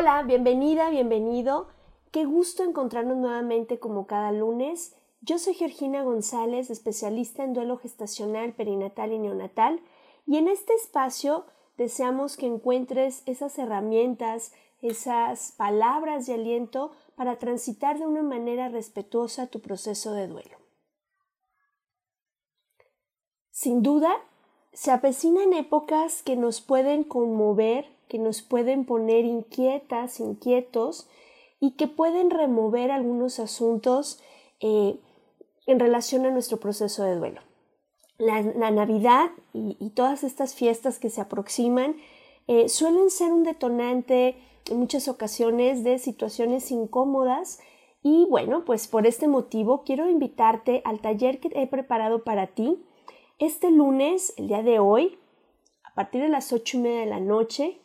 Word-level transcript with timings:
Hola, 0.00 0.22
bienvenida, 0.22 0.88
bienvenido. 0.88 1.68
Qué 2.10 2.24
gusto 2.24 2.64
encontrarnos 2.64 3.18
nuevamente 3.18 3.78
como 3.78 4.06
cada 4.06 4.32
lunes. 4.32 4.96
Yo 5.20 5.38
soy 5.38 5.52
Georgina 5.52 6.02
González, 6.02 6.70
especialista 6.70 7.44
en 7.44 7.52
duelo 7.52 7.76
gestacional, 7.76 8.54
perinatal 8.54 9.12
y 9.12 9.18
neonatal, 9.18 9.82
y 10.26 10.38
en 10.38 10.48
este 10.48 10.72
espacio 10.72 11.44
deseamos 11.76 12.38
que 12.38 12.46
encuentres 12.46 13.22
esas 13.26 13.58
herramientas, 13.58 14.54
esas 14.80 15.52
palabras 15.52 16.24
de 16.24 16.32
aliento 16.32 16.92
para 17.14 17.38
transitar 17.38 17.98
de 17.98 18.06
una 18.06 18.22
manera 18.22 18.70
respetuosa 18.70 19.48
tu 19.48 19.60
proceso 19.60 20.14
de 20.14 20.28
duelo. 20.28 20.56
Sin 23.50 23.82
duda, 23.82 24.16
se 24.72 24.92
avecinan 24.92 25.52
épocas 25.52 26.22
que 26.22 26.36
nos 26.36 26.62
pueden 26.62 27.04
conmover, 27.04 27.99
que 28.10 28.18
nos 28.18 28.42
pueden 28.42 28.84
poner 28.84 29.24
inquietas, 29.24 30.20
inquietos 30.20 31.08
y 31.60 31.70
que 31.72 31.86
pueden 31.86 32.28
remover 32.28 32.90
algunos 32.90 33.40
asuntos 33.40 34.20
eh, 34.60 34.98
en 35.66 35.80
relación 35.80 36.26
a 36.26 36.30
nuestro 36.30 36.58
proceso 36.58 37.04
de 37.04 37.14
duelo. 37.14 37.40
La, 38.18 38.42
Navidad 38.42 39.30
y, 39.54 39.78
y, 39.80 39.90
todas 39.90 40.24
estas 40.24 40.54
fiestas 40.54 40.98
que 40.98 41.08
se 41.08 41.22
aproximan 41.22 41.96
eh, 42.48 42.68
suelen 42.68 43.08
ser 43.08 43.32
un 43.32 43.44
detonante 43.44 44.36
en 44.68 44.78
muchas 44.78 45.08
ocasiones 45.08 45.84
de 45.84 45.98
situaciones 45.98 46.70
incómodas 46.70 47.60
y 48.02 48.26
bueno, 48.28 48.66
pues 48.66 48.88
por 48.88 49.06
este 49.06 49.26
motivo 49.26 49.84
quiero 49.84 50.10
invitarte 50.10 50.82
al 50.84 51.00
taller 51.00 51.40
que 51.40 51.48
he 51.54 51.66
preparado 51.66 52.24
para 52.24 52.48
ti 52.48 52.84
este 53.40 53.70
lunes, 53.70 54.34
el 54.36 54.48
día 54.48 54.62
de 54.62 54.80
hoy, 54.80 55.18
a 55.82 55.94
partir 55.94 56.20
de 56.20 56.28
las 56.28 56.52
ocho 56.52 56.76
y 56.76 56.80
media 56.80 57.00
de 57.00 57.06
la 57.06 57.20
noche, 57.20 57.80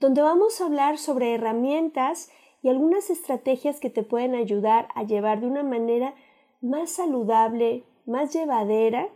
donde 0.00 0.22
vamos 0.22 0.60
a 0.60 0.66
hablar 0.66 0.98
sobre 0.98 1.34
herramientas 1.34 2.30
y 2.62 2.68
algunas 2.68 3.10
estrategias 3.10 3.80
que 3.80 3.90
te 3.90 4.02
pueden 4.02 4.34
ayudar 4.34 4.88
a 4.94 5.02
llevar 5.02 5.40
de 5.40 5.46
una 5.46 5.62
manera 5.62 6.14
más 6.60 6.90
saludable, 6.90 7.84
más 8.06 8.32
llevadera 8.32 9.08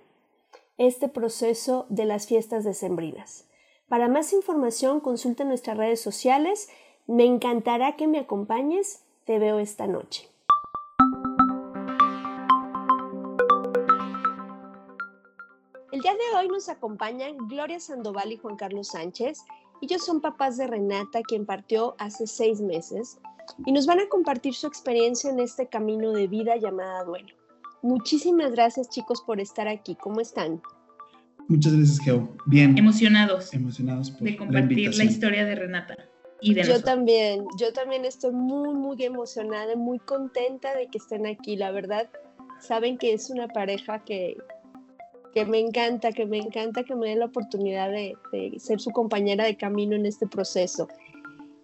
este 0.79 1.09
proceso 1.09 1.87
de 1.89 2.05
las 2.05 2.27
fiestas 2.27 2.65
decembrinas. 2.65 3.49
Para 3.89 4.09
más 4.09 4.33
información 4.33 5.01
consulta 5.01 5.45
nuestras 5.45 5.77
redes 5.77 6.01
sociales. 6.01 6.69
Me 7.07 7.25
encantará 7.25 7.97
que 7.97 8.07
me 8.07 8.19
acompañes. 8.19 9.05
Te 9.25 9.39
veo 9.39 9.59
esta 9.59 9.87
noche. 9.87 10.29
El 15.93 16.01
día 16.01 16.15
de 16.15 16.39
hoy 16.39 16.49
nos 16.49 16.69
acompañan 16.69 17.37
Gloria 17.49 17.79
Sandoval 17.79 18.33
y 18.33 18.39
Juan 18.39 18.57
Carlos 18.57 18.89
Sánchez. 18.89 19.45
Ellos 19.83 20.05
son 20.05 20.21
papás 20.21 20.57
de 20.57 20.69
Renata, 20.69 21.23
quien 21.23 21.45
partió 21.45 21.97
hace 21.99 22.29
seis 22.29 22.61
meses, 22.61 23.19
y 23.67 23.73
nos 23.73 23.85
van 23.87 23.99
a 23.99 24.09
compartir 24.09 24.55
su 24.55 24.69
experiencia 24.69 25.29
en 25.29 25.41
este 25.41 25.67
camino 25.67 26.13
de 26.13 26.29
vida 26.29 26.57
llamada 26.57 27.03
duelo. 27.03 27.35
Muchísimas 27.83 28.53
gracias 28.53 28.89
chicos 28.91 29.23
por 29.27 29.41
estar 29.41 29.67
aquí. 29.67 29.97
¿Cómo 29.97 30.21
están? 30.21 30.63
Muchas 31.49 31.75
gracias, 31.75 31.99
Geo. 31.99 32.37
Bien. 32.47 32.79
Emocionados. 32.79 33.53
Emocionados 33.53 34.13
por 34.13 34.23
de 34.23 34.37
compartir 34.37 34.91
la, 34.91 34.97
la, 34.99 35.11
historia 35.11 35.45
de 35.45 35.57
Renata. 35.57 35.97
Y 36.41 36.55
de 36.55 36.63
yo 36.63 36.69
nosotros. 36.69 36.95
también, 36.95 37.45
yo 37.59 37.73
también 37.73 38.05
estoy 38.05 38.33
muy, 38.33 38.75
muy 38.75 39.03
emocionada, 39.05 39.75
muy 39.75 39.99
contenta 39.99 40.77
de 40.77 40.87
que 40.87 40.99
estén 40.99 41.27
aquí. 41.27 41.57
La 41.57 41.73
verdad, 41.73 42.09
saben 42.61 42.99
que 42.99 43.15
es 43.15 43.31
una 43.31 43.49
pareja 43.49 44.05
que, 44.05 44.37
que 45.33 45.47
me 45.47 45.59
encanta, 45.59 46.13
que 46.13 46.27
me 46.27 46.39
encanta 46.39 46.85
que 46.85 46.95
me 46.95 47.09
den 47.09 47.21
la 47.21 47.27
oportunidad 47.27 47.91
de, 47.91 48.17
de 48.33 48.59
ser 48.59 48.81
su 48.81 48.91
compañera 48.91 49.45
de 49.45 49.57
camino 49.57 49.97
en 49.97 50.07
este 50.07 50.27
proceso. 50.27 50.89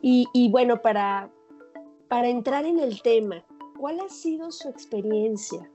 Y, 0.01 0.27
y 0.33 0.51
bueno, 0.51 0.81
para, 0.81 1.31
para 2.09 2.29
entrar 2.29 2.65
en 2.65 2.79
el 2.79 3.03
tema, 3.03 3.45
¿cuál 3.79 4.01
ha 4.01 4.09
sido 4.09 4.51
su 4.51 4.69
experiencia? 4.69 5.69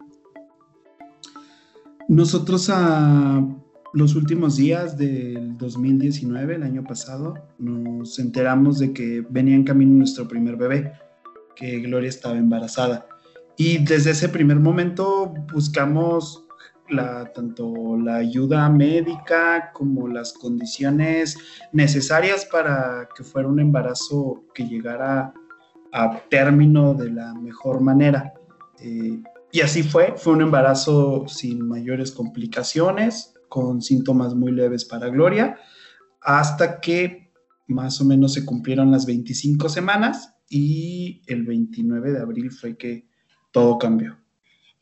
Nosotros 2.07 2.69
a 2.69 3.45
los 3.93 4.15
últimos 4.15 4.57
días 4.57 4.97
del 4.97 5.57
2019, 5.57 6.55
el 6.55 6.63
año 6.63 6.83
pasado, 6.83 7.35
nos 7.59 8.17
enteramos 8.17 8.79
de 8.79 8.91
que 8.91 9.23
venía 9.29 9.55
en 9.55 9.63
camino 9.63 9.93
nuestro 9.93 10.27
primer 10.27 10.57
bebé, 10.57 10.93
que 11.55 11.79
Gloria 11.79 12.09
estaba 12.09 12.37
embarazada. 12.37 13.07
Y 13.55 13.77
desde 13.85 14.11
ese 14.11 14.29
primer 14.29 14.59
momento 14.59 15.33
buscamos 15.53 16.42
tanto 17.33 17.97
la 17.97 18.15
ayuda 18.15 18.69
médica 18.69 19.71
como 19.73 20.07
las 20.07 20.33
condiciones 20.33 21.37
necesarias 21.71 22.45
para 22.45 23.09
que 23.15 23.23
fuera 23.23 23.47
un 23.47 23.59
embarazo 23.59 24.43
que 24.53 24.67
llegara 24.67 25.33
a 25.91 26.19
término 26.29 26.93
de 26.93 27.11
la 27.11 27.33
mejor 27.33 27.81
manera. 27.81 28.33
Eh, 28.79 29.21
y 29.51 29.61
así 29.61 29.83
fue, 29.83 30.15
fue 30.17 30.33
un 30.33 30.41
embarazo 30.41 31.25
sin 31.27 31.67
mayores 31.67 32.11
complicaciones, 32.11 33.33
con 33.49 33.81
síntomas 33.81 34.33
muy 34.33 34.51
leves 34.51 34.85
para 34.85 35.09
Gloria, 35.09 35.57
hasta 36.21 36.79
que 36.79 37.31
más 37.67 38.01
o 38.01 38.05
menos 38.05 38.33
se 38.33 38.45
cumplieron 38.45 38.91
las 38.91 39.05
25 39.05 39.69
semanas 39.69 40.35
y 40.49 41.21
el 41.27 41.43
29 41.45 42.13
de 42.13 42.19
abril 42.19 42.51
fue 42.51 42.77
que 42.77 43.07
todo 43.51 43.77
cambió. 43.77 44.22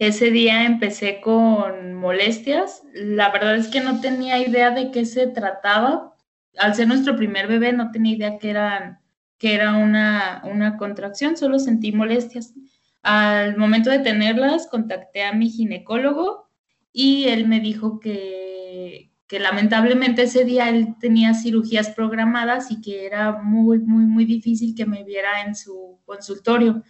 Ese 0.02 0.32
día 0.32 0.66
empecé 0.66 1.22
con 1.22 1.94
molestias. 1.94 2.82
La 2.92 3.30
verdad 3.30 3.56
es 3.56 3.68
que 3.68 3.82
no 3.82 4.02
tenía 4.02 4.40
idea 4.40 4.72
de 4.72 4.90
qué 4.90 5.06
se 5.06 5.28
trataba. 5.28 6.16
Al 6.58 6.74
ser 6.74 6.88
nuestro 6.88 7.16
primer 7.16 7.48
bebé 7.48 7.72
no 7.72 7.92
tenía 7.92 8.16
idea 8.16 8.40
que, 8.40 8.50
eran, 8.50 9.00
que 9.38 9.54
era 9.54 9.78
una, 9.78 10.42
una 10.44 10.76
contracción, 10.78 11.38
solo 11.38 11.60
sentí 11.60 11.92
molestias. 11.92 12.56
Al 13.04 13.58
momento 13.58 13.92
de 13.92 14.00
tenerlas, 14.00 14.66
contacté 14.66 15.24
a 15.24 15.34
mi 15.34 15.52
ginecólogo 15.52 16.50
y 16.92 17.26
él 17.26 17.48
me 17.48 17.60
dijo 17.60 18.00
que, 18.00 19.12
que, 19.28 19.40
lamentablemente 19.40 20.24
ese 20.24 20.46
día 20.46 20.70
él 20.70 20.96
tenía 21.00 21.36
cirugías 21.36 21.92
programadas 21.92 22.72
y 22.72 22.82
que 22.82 23.06
era 23.06 23.34
muy, 23.34 23.78
muy, 23.78 24.06
muy 24.06 24.26
difícil 24.26 24.74
que 24.74 24.88
me 24.88 25.04
viera 25.04 25.44
en 25.46 25.54
su 25.54 26.00
consultorio. 26.06 26.82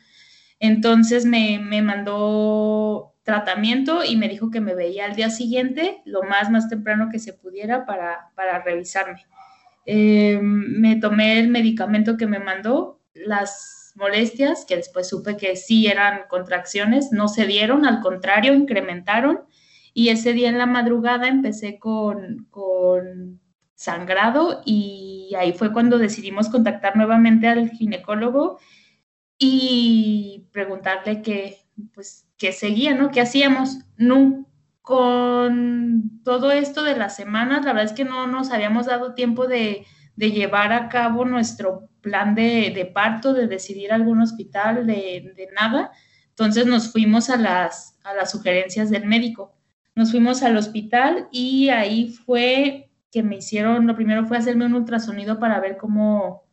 Entonces 0.62 1.26
me, 1.26 1.60
me 1.60 1.82
mandó 1.82 3.16
tratamiento 3.24 4.04
y 4.06 4.16
me 4.16 4.30
dijo 4.30 4.52
que 4.52 4.62
me 4.62 4.76
veía 4.76 5.06
al 5.06 5.16
día 5.16 5.32
siguiente, 5.32 6.02
lo 6.06 6.22
más, 6.24 6.52
más 6.52 6.70
temprano 6.70 7.10
que 7.12 7.18
se 7.20 7.34
pudiera 7.34 7.86
para, 7.86 8.30
para 8.36 8.64
revisarme. 8.64 9.26
eh, 9.86 10.40
me 10.42 10.98
tomé 10.98 11.40
el 11.40 11.48
medicamento 11.50 12.16
que 12.16 12.28
me 12.28 12.40
mandó, 12.40 13.02
las 13.16 13.94
molestias, 13.96 14.66
que 14.66 14.78
después 14.78 15.10
supe 15.10 15.36
que 15.36 15.56
sí 15.56 15.88
eran 15.88 16.22
contracciones, 16.30 17.12
no 17.12 17.28
se 17.28 17.48
dieron, 17.48 17.86
al 17.86 18.00
contrario, 18.02 18.54
incrementaron. 18.54 19.40
Y 19.94 20.10
ese 20.10 20.34
día 20.34 20.50
en 20.50 20.60
la 20.60 20.68
madrugada 20.68 21.28
empecé 21.28 21.80
con, 21.80 22.46
con 22.52 23.42
sangrado 23.74 24.62
y 24.64 25.34
ahí 25.38 25.54
fue 25.54 25.74
cuando 25.74 25.98
decidimos 25.98 26.50
contactar 26.50 26.96
nuevamente 26.96 27.48
al 27.48 27.72
ginecólogo 27.72 28.60
y 29.44 30.48
preguntarle 30.52 31.24
qué, 31.24 31.58
pues, 31.96 32.28
qué 32.38 32.52
seguía, 32.52 32.94
¿no? 32.94 33.10
¿Qué 33.10 33.22
hacíamos? 33.22 33.80
No, 33.98 34.46
con 34.84 36.22
todo 36.24 36.52
esto 36.52 36.84
de 36.84 36.96
las 36.96 37.16
semanas, 37.16 37.66
la 37.66 37.74
verdad 37.74 37.92
es 37.92 37.98
que 37.98 38.06
no 38.06 38.28
nos 38.28 38.52
habíamos 38.52 38.86
dado 38.86 39.16
tiempo 39.16 39.48
de, 39.48 39.86
llevar 40.16 40.72
a 40.72 40.90
cabo 40.90 41.26
nuestro 41.26 41.90
plan 42.02 42.36
de, 42.36 42.92
parto, 42.94 43.34
de 43.34 43.48
decidir 43.48 43.92
algún 43.92 44.22
hospital, 44.22 44.86
de, 44.86 45.34
de, 45.36 45.48
nada. 45.56 45.92
Entonces 46.30 46.68
nos 46.68 46.92
fuimos 46.92 47.32
a 47.32 47.38
las, 47.38 47.98
a 48.04 48.14
las 48.14 48.30
sugerencias 48.30 48.92
del 48.92 49.08
médico. 49.08 49.56
Nos 49.96 50.12
fuimos 50.12 50.44
al 50.44 50.56
hospital 50.56 51.28
y 51.32 51.70
ahí 51.70 52.10
fue 52.10 52.92
que 53.12 53.24
me 53.24 53.38
hicieron, 53.38 53.88
lo 53.88 53.96
primero 53.96 54.24
fue 54.28 54.38
hacerme 54.38 54.68
un 54.68 54.76
ultrasonido 54.76 55.40
para 55.40 55.60
ver 55.60 55.78
cómo, 55.78 56.44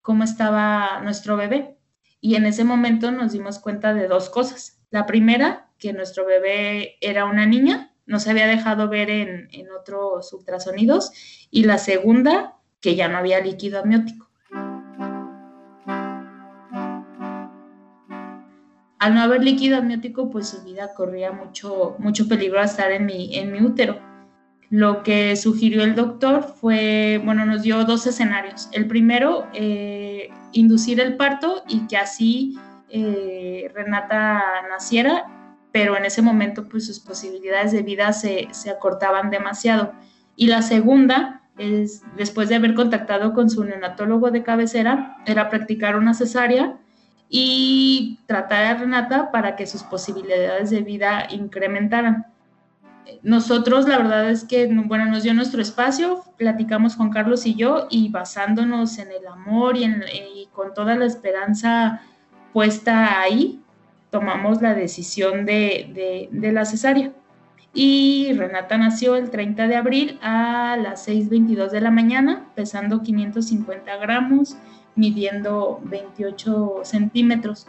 cómo 0.00 0.24
estaba 0.24 1.00
nuestro 1.02 1.36
bebé. 1.36 1.77
Y 2.20 2.34
en 2.34 2.46
ese 2.46 2.64
momento 2.64 3.10
nos 3.10 3.32
dimos 3.32 3.58
cuenta 3.58 3.94
de 3.94 4.08
dos 4.08 4.28
cosas. 4.30 4.80
La 4.90 5.06
primera, 5.06 5.70
que 5.78 5.92
nuestro 5.92 6.26
bebé 6.26 6.96
era 7.00 7.24
una 7.24 7.46
niña, 7.46 7.94
no 8.06 8.18
se 8.18 8.30
había 8.30 8.46
dejado 8.46 8.88
ver 8.88 9.10
en, 9.10 9.48
otros 9.78 10.32
ultrasonidos, 10.32 11.12
y 11.50 11.64
la 11.64 11.78
segunda, 11.78 12.56
que 12.80 12.96
ya 12.96 13.08
no 13.08 13.18
había 13.18 13.40
líquido 13.40 13.80
amniótico. 13.80 14.28
Al 18.98 19.14
no 19.14 19.20
haber 19.20 19.44
líquido 19.44 19.76
amniótico, 19.76 20.30
pues 20.30 20.48
su 20.48 20.64
vida 20.64 20.92
corría 20.94 21.30
mucho, 21.30 21.96
mucho 21.98 22.26
peligro 22.26 22.60
a 22.60 22.64
estar 22.64 22.90
en 22.90 23.06
mi, 23.06 23.36
en 23.36 23.52
mi 23.52 23.60
útero. 23.60 24.07
Lo 24.70 25.02
que 25.02 25.34
sugirió 25.36 25.82
el 25.82 25.94
doctor 25.94 26.54
fue, 26.60 27.20
bueno, 27.24 27.46
nos 27.46 27.62
dio 27.62 27.84
dos 27.84 28.06
escenarios. 28.06 28.68
El 28.72 28.86
primero, 28.86 29.46
eh, 29.54 30.30
inducir 30.52 31.00
el 31.00 31.16
parto 31.16 31.62
y 31.68 31.86
que 31.86 31.96
así 31.96 32.58
eh, 32.90 33.70
Renata 33.74 34.42
naciera 34.68 35.24
pero 35.72 35.96
en 35.96 36.04
ese 36.04 36.22
momento 36.22 36.68
pues 36.68 36.86
sus 36.86 37.00
posibilidades 37.00 37.72
de 37.72 37.82
vida 37.82 38.12
se, 38.12 38.48
acortaban 38.70 39.30
demasiado. 39.30 39.92
Y 40.36 40.46
la 40.46 40.62
segunda 40.62 41.42
es, 41.56 42.02
después 42.16 42.48
de 42.48 42.56
haber 42.56 42.74
contactado 42.74 43.32
con 43.34 43.50
su 43.50 43.64
neonatólogo 43.64 44.30
de 44.30 44.42
cabecera, 44.42 45.16
era 45.26 45.48
practicar 45.48 45.96
una 45.96 46.14
cesárea 46.14 46.78
y 47.28 48.20
tratar 48.26 48.64
a 48.64 48.74
Renata 48.74 49.30
para 49.30 49.56
que 49.56 49.66
sus 49.66 49.82
posibilidades 49.82 50.70
de 50.70 50.80
vida 50.80 51.26
incrementaran. 51.30 52.26
Nosotros, 53.22 53.88
la 53.88 53.98
verdad 53.98 54.30
es 54.30 54.44
que, 54.44 54.66
bueno, 54.66 55.06
nos 55.06 55.22
dio 55.22 55.34
nuestro 55.34 55.60
espacio, 55.60 56.24
platicamos 56.36 56.96
Juan 56.96 57.10
Carlos 57.10 57.46
y 57.46 57.54
yo, 57.54 57.86
y 57.90 58.08
basándonos 58.10 58.98
en 58.98 59.08
el 59.08 59.26
amor 59.26 59.76
y, 59.76 60.48
con 60.52 60.74
toda 60.74 60.94
la 60.96 61.04
esperanza 61.04 62.02
puesta 62.52 63.20
ahí, 63.20 63.60
tomamos 64.10 64.62
la 64.62 64.74
decisión 64.74 65.46
de, 65.46 66.28
la 66.32 66.64
cesárea. 66.64 67.12
Y 67.74 68.32
Renata 68.32 68.78
nació 68.78 69.14
el 69.16 69.30
30 69.30 69.68
de 69.68 69.76
abril 69.76 70.18
a 70.22 70.76
las 70.80 71.06
6.22 71.06 71.70
de 71.70 71.80
la 71.80 71.90
mañana, 71.90 72.46
pesando 72.54 73.02
550 73.02 73.96
gramos, 73.98 74.56
midiendo 74.96 75.80
28 75.84 76.80
centímetros. 76.82 77.66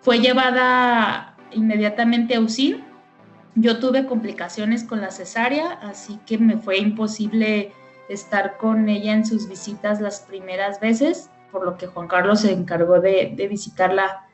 Fue 0.00 0.18
llevada 0.18 1.36
inmediatamente 1.52 2.34
a 2.34 2.40
UCI. 2.40 2.82
Yo 3.56 3.78
tuve 3.78 4.06
complicaciones 4.06 4.82
con 4.82 5.00
la 5.00 5.10
cesárea, 5.10 5.72
así 5.72 6.18
que 6.26 6.38
me 6.38 6.58
fue 6.58 6.78
imposible 6.78 7.72
estar 8.08 8.56
con 8.58 8.88
ella 8.88 9.14
en 9.14 9.24
sus 9.24 9.48
visitas 9.48 10.00
las 10.00 10.20
primeras 10.20 10.80
veces, 10.80 11.30
por 11.52 11.64
lo 11.64 11.76
que 11.76 11.86
Juan 11.86 12.08
Carlos 12.08 12.40
se 12.40 12.52
encargó 12.52 13.00
de, 13.00 13.34
visitarla 13.48 14.26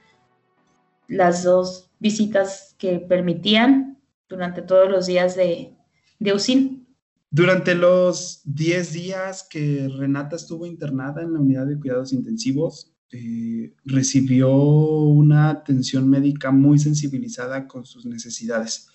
las 1.06 1.42
dos 1.42 1.90
visitas 1.98 2.74
que 2.78 2.98
permitían 2.98 3.98
durante 4.28 4.62
todos 4.62 4.90
los 4.90 5.06
días 5.06 5.36
de, 5.36 5.76
de 6.18 6.32
USIN. 6.32 6.86
Durante 7.30 7.74
los 7.74 8.40
10 8.44 8.92
días 8.92 9.46
que 9.48 9.88
Renata 9.98 10.36
estuvo 10.36 10.66
internada 10.66 11.22
en 11.22 11.34
la 11.34 11.40
unidad 11.40 11.66
de 11.66 11.78
cuidados 11.78 12.12
intensivos, 12.12 12.92
eh, 13.12 13.74
recibió 13.84 14.50
una 14.52 15.50
atención 15.50 16.08
médica 16.08 16.50
muy 16.52 16.78
sensibilizada 16.78 17.66
con 17.66 17.84
sus 17.84 18.06
necesidades. 18.06 18.88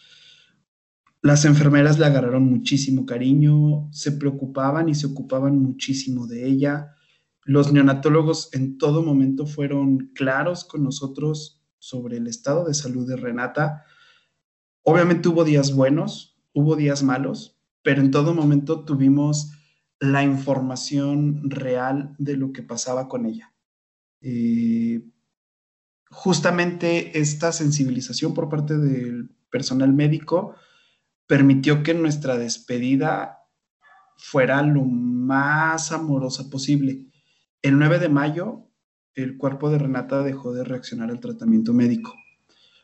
Las 1.26 1.44
enfermeras 1.44 1.98
le 1.98 2.06
agarraron 2.06 2.44
muchísimo 2.44 3.08
cariño, 3.08 3.92
se 3.92 4.12
preocupaban 4.12 4.90
y 4.90 4.94
se 4.94 5.08
ocupaban 5.08 5.58
muchísimo 5.58 6.28
de 6.28 6.48
ella. 6.48 6.94
Los 7.46 7.74
neonatólogos 7.74 8.54
en 8.54 8.78
todo 8.78 9.02
momento 9.02 9.48
fueron 9.48 10.12
claros 10.14 10.66
con 10.66 10.84
nosotros, 10.84 11.66
sobre 11.80 12.18
el 12.18 12.28
estado 12.28 12.66
de 12.66 12.76
salud 12.76 13.08
de 13.10 13.16
Renata. 13.16 13.86
Obviamente 14.84 15.28
hubo 15.28 15.44
días 15.44 15.74
buenos, 15.74 16.38
hubo 16.54 16.76
días 16.76 17.02
malos, 17.02 17.60
pero 17.82 18.02
en 18.02 18.12
todo 18.12 18.36
momento 18.36 18.86
tuvimos 18.86 19.52
la 20.00 20.22
información 20.22 21.50
real 21.50 22.14
de 22.20 22.38
lo 22.38 22.54
que 22.54 22.62
pasaba 22.62 23.08
con 23.08 23.26
ella. 23.26 23.52
Eh, 24.22 25.04
justamente 26.12 27.18
esta 27.18 27.52
sensibilización 27.52 28.36
por 28.36 28.48
parte 28.48 28.78
del 28.78 29.32
personal 29.50 29.92
médico 29.92 30.54
permitió 31.28 31.84
que 31.84 31.94
nuestra 31.94 32.38
despedida 32.38 33.40
fuera 34.18 34.62
lo 34.62 34.84
más 34.84 35.92
amorosa 35.92 36.50
posible. 36.50 37.08
El 37.62 37.80
9 37.80 38.00
de 38.00 38.10
mayo 38.10 38.66
el 39.16 39.38
cuerpo 39.38 39.70
de 39.70 39.80
Renata 39.80 40.24
dejó 40.24 40.54
de 40.54 40.64
reaccionar 40.64 41.10
al 41.10 41.22
tratamiento 41.22 41.74
médico, 41.74 42.14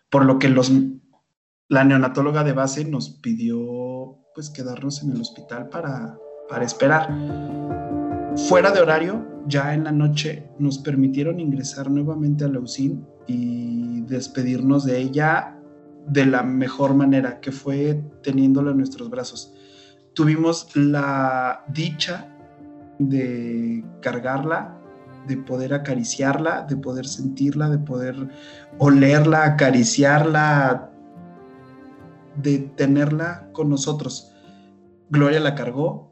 por 0.09 0.25
lo 0.25 0.39
que 0.39 0.49
los, 0.49 0.71
la 1.67 1.83
neonatóloga 1.83 2.43
de 2.43 2.53
base 2.53 2.85
nos 2.85 3.09
pidió 3.09 4.17
pues 4.33 4.49
quedarnos 4.49 5.03
en 5.03 5.11
el 5.11 5.21
hospital 5.21 5.67
para, 5.67 6.17
para 6.47 6.63
esperar. 6.63 7.09
Fuera 8.47 8.71
de 8.71 8.79
horario, 8.79 9.27
ya 9.45 9.73
en 9.73 9.83
la 9.83 9.91
noche, 9.91 10.49
nos 10.57 10.79
permitieron 10.79 11.41
ingresar 11.41 11.91
nuevamente 11.91 12.45
a 12.45 12.47
la 12.47 12.59
UCIN 12.59 13.05
y 13.27 14.01
despedirnos 14.03 14.85
de 14.85 14.99
ella 14.99 15.60
de 16.11 16.25
la 16.25 16.43
mejor 16.43 16.93
manera, 16.93 17.39
que 17.39 17.51
fue 17.51 18.01
teniéndola 18.21 18.71
en 18.71 18.77
nuestros 18.77 19.09
brazos. 19.09 19.53
Tuvimos 20.13 20.75
la 20.75 21.63
dicha 21.69 22.27
de 22.99 23.85
cargarla 24.01 24.77
de 25.27 25.37
poder 25.37 25.73
acariciarla, 25.73 26.63
de 26.63 26.75
poder 26.75 27.07
sentirla, 27.07 27.69
de 27.69 27.77
poder 27.77 28.15
olerla, 28.77 29.45
acariciarla, 29.45 30.89
de 32.35 32.59
tenerla 32.59 33.47
con 33.53 33.69
nosotros. 33.69 34.33
Gloria 35.09 35.39
la 35.39 35.55
cargó 35.55 36.11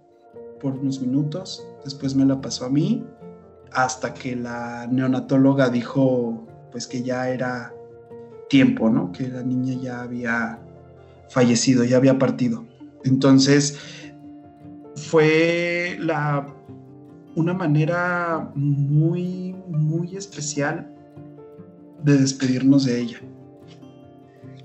por 0.62 0.74
unos 0.74 1.02
minutos, 1.02 1.66
después 1.84 2.16
me 2.16 2.26
la 2.26 2.40
pasó 2.40 2.66
a 2.66 2.70
mí, 2.70 3.06
hasta 3.72 4.14
que 4.14 4.36
la 4.36 4.88
neonatóloga 4.88 5.70
dijo 5.70 6.46
pues 6.72 6.88
que 6.88 7.02
ya 7.02 7.30
era 7.30 7.74
tiempo, 8.50 8.90
¿no? 8.90 9.12
Que 9.12 9.28
la 9.28 9.44
niña 9.44 9.76
ya 9.82 10.02
había 10.02 10.60
fallecido, 11.30 11.84
ya 11.84 11.98
había 11.98 12.18
partido. 12.18 12.66
Entonces, 13.04 13.80
fue 14.96 15.96
la 16.00 16.46
una 17.36 17.54
manera 17.54 18.52
muy, 18.56 19.56
muy 19.68 20.16
especial 20.16 20.92
de 22.04 22.18
despedirnos 22.18 22.86
de 22.86 23.00
ella. 23.00 23.18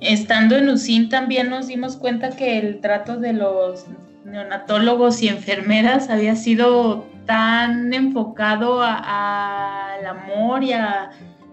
Estando 0.01 0.57
en 0.57 0.69
UCIN 0.69 1.09
también 1.09 1.51
nos 1.51 1.69
dimos 1.69 1.97
cuenta 1.97 2.31
que 2.31 2.59
el 2.59 2.81
trato 2.81 3.19
de 3.19 3.33
los 3.33 3.87
neonatólogos 4.25 5.23
y 5.23 5.29
enfermeras 5.29 6.11
había 6.11 6.37
sido 6.37 7.07
tan 7.27 7.93
enfocado 7.95 8.83
al 8.83 10.07
amor 10.07 10.63
y, 10.63 10.73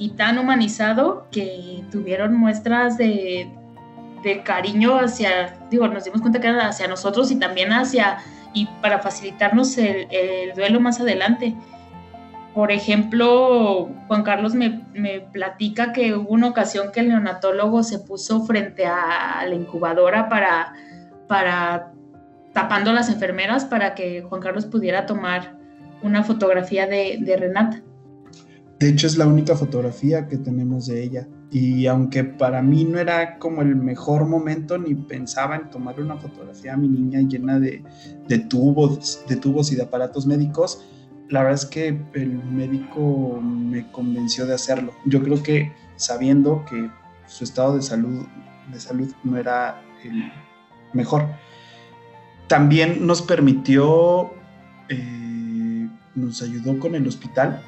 y, 0.01 0.09
tan 0.09 0.39
humanizado 0.39 1.27
que 1.31 1.83
tuvieron 1.91 2.35
muestras 2.35 2.97
de, 2.97 3.49
de 4.23 4.43
cariño 4.43 4.97
hacia, 4.97 5.57
digo, 5.69 5.87
nos 5.87 6.03
dimos 6.03 6.21
cuenta 6.21 6.39
que 6.39 6.47
era 6.47 6.67
hacia 6.67 6.87
nosotros 6.87 7.31
y 7.31 7.37
también 7.37 7.71
hacia 7.71 8.17
y 8.53 8.65
para 8.81 8.99
facilitarnos 8.99 9.77
el, 9.77 10.53
duelo 10.55 10.79
más 10.79 10.99
adelante. 10.99 11.55
Por 12.53 12.71
ejemplo, 12.71 13.89
Juan 14.07 14.23
Carlos 14.23 14.53
me, 14.55 14.81
platica 15.31 15.93
que 15.93 16.15
hubo 16.15 16.29
una 16.29 16.47
ocasión 16.47 16.91
que 16.91 16.99
el 16.99 17.09
neonatólogo 17.09 17.83
se 17.83 17.99
puso 17.99 18.43
frente 18.43 18.85
a 18.85 19.45
la 19.47 19.55
incubadora 19.55 20.27
para, 20.27 20.73
para 21.27 21.91
tapando 22.53 22.89
a 22.89 22.93
las 22.93 23.09
enfermeras 23.09 23.63
para 23.63 23.95
que 23.95 24.21
Juan 24.23 24.41
Carlos 24.41 24.65
pudiera 24.65 25.05
tomar 25.05 25.55
una 26.01 26.23
fotografía 26.23 26.87
de 26.87 27.37
Renata. 27.39 27.81
De 28.81 28.89
hecho, 28.89 29.05
es 29.05 29.15
la 29.15 29.27
única 29.27 29.55
fotografía 29.55 30.27
que 30.27 30.37
tenemos 30.37 30.87
de 30.87 31.03
ella. 31.03 31.27
Y 31.51 31.85
aunque 31.85 32.23
para 32.23 32.63
mí 32.63 32.83
no 32.83 32.97
era 32.97 33.37
como 33.37 33.61
el 33.61 33.75
mejor 33.75 34.25
momento, 34.25 34.75
ni 34.79 34.95
pensaba 34.95 35.55
en 35.55 35.69
tomar 35.69 36.01
una 36.01 36.17
fotografía 36.17 36.73
a 36.73 36.77
mi 36.77 36.87
niña 36.87 37.19
llena 37.21 37.59
de, 37.59 37.83
de 38.27 38.39
tubos, 38.39 39.23
de 39.27 39.35
tubos 39.35 39.71
y 39.71 39.75
de 39.75 39.83
aparatos 39.83 40.25
médicos, 40.25 40.83
la 41.29 41.43
verdad 41.43 41.63
es 41.63 41.67
que 41.67 42.01
el 42.13 42.43
médico 42.43 43.39
me 43.39 43.91
convenció 43.91 44.47
de 44.47 44.55
hacerlo. 44.55 44.93
Yo 45.05 45.21
creo 45.21 45.43
que 45.43 45.71
sabiendo 45.95 46.65
que 46.67 46.89
su 47.27 47.43
estado 47.43 47.75
de 47.75 47.83
salud, 47.83 48.25
de 48.73 48.79
salud 48.79 49.13
no 49.23 49.37
era 49.37 49.79
el 50.03 50.23
mejor, 50.93 51.27
también 52.47 53.05
nos 53.05 53.21
permitió, 53.21 54.31
eh, 54.89 55.87
nos 56.15 56.41
ayudó 56.41 56.79
con 56.79 56.95
el 56.95 57.07
hospital 57.07 57.61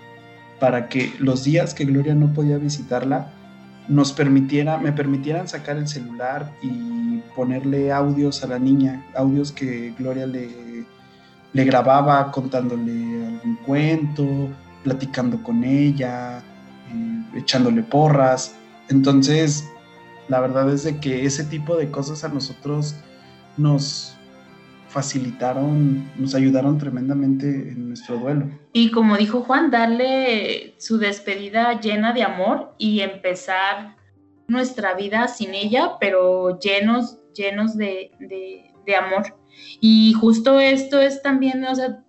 para 0.59 0.89
que 0.89 1.13
los 1.19 1.43
días 1.43 1.73
que 1.73 1.85
Gloria 1.85 2.15
no 2.15 2.33
podía 2.33 2.57
visitarla, 2.57 3.31
nos 3.87 4.13
permitiera, 4.13 4.77
me 4.77 4.93
permitieran 4.93 5.47
sacar 5.47 5.77
el 5.77 5.87
celular 5.87 6.51
y 6.61 7.19
ponerle 7.35 7.91
audios 7.91 8.43
a 8.43 8.47
la 8.47 8.59
niña, 8.59 9.05
audios 9.15 9.51
que 9.51 9.93
Gloria 9.97 10.25
le, 10.25 10.85
le 11.53 11.65
grababa 11.65 12.31
contándole 12.31 13.27
algún 13.27 13.57
cuento, 13.65 14.25
platicando 14.83 15.41
con 15.43 15.63
ella, 15.63 16.39
eh, 16.39 17.39
echándole 17.39 17.83
porras. 17.83 18.55
Entonces, 18.89 19.65
la 20.27 20.39
verdad 20.39 20.71
es 20.71 20.83
de 20.83 20.97
que 20.97 21.25
ese 21.25 21.43
tipo 21.43 21.75
de 21.75 21.91
cosas 21.91 22.23
a 22.23 22.29
nosotros 22.29 22.95
nos, 23.57 24.15
facilitaron, 24.93 26.07
nos 26.15 26.35
ayudaron 26.35 26.77
tremendamente 26.77 27.47
en 27.47 27.87
nuestro 27.87 28.17
duelo. 28.17 28.45
Y 28.73 28.91
como 28.91 29.17
dijo 29.17 29.41
Juan, 29.41 29.71
darle 29.71 30.75
su 30.77 30.99
despedida 30.99 31.79
llena 31.79 32.13
de 32.13 32.21
amor 32.21 32.75
y 32.77 32.99
empezar 32.99 33.95
nuestra 34.47 34.93
vida 34.93 35.27
sin 35.27 35.55
ella, 35.55 35.93
pero 35.99 36.59
llenos, 36.59 37.17
llenos 37.33 37.75
de, 37.75 38.11
amor. 38.95 39.35
Y 39.81 40.13
justo 40.13 40.59
esto 40.59 41.01
es 41.01 41.23
también, 41.23 41.65
o 41.65 41.73
sea, 41.73 42.03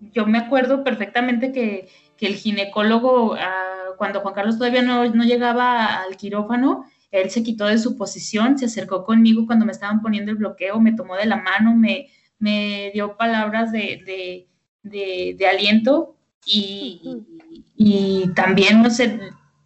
yo 0.00 0.24
me 0.24 0.38
acuerdo 0.38 0.82
perfectamente 0.82 1.52
que, 1.52 1.88
el 2.20 2.36
ginecólogo, 2.36 3.34
ah, 3.34 3.92
cuando 3.98 4.20
Juan 4.20 4.32
Carlos 4.32 4.56
todavía 4.56 4.80
no, 4.80 5.04
no 5.10 5.24
llegaba 5.24 6.00
al 6.02 6.16
quirófano, 6.16 6.86
él 7.14 7.30
se 7.30 7.44
quitó 7.44 7.66
de 7.66 7.78
su 7.78 7.96
posición, 7.96 8.58
se 8.58 8.66
acercó 8.66 9.04
conmigo 9.04 9.46
cuando 9.46 9.64
me 9.64 9.70
estaban 9.70 10.02
poniendo 10.02 10.32
el 10.32 10.36
bloqueo, 10.36 10.80
me 10.80 10.92
tomó 10.92 11.14
de 11.14 11.26
la 11.26 11.36
mano, 11.36 11.76
me, 11.76 12.08
me 12.40 12.90
dio 12.92 13.16
palabras 13.16 13.70
de, 13.70 14.48
aliento 15.48 16.16
y, 16.44 17.00
y, 17.76 18.32
también, 18.34 18.82
no 18.82 18.90
sé, 18.90 19.20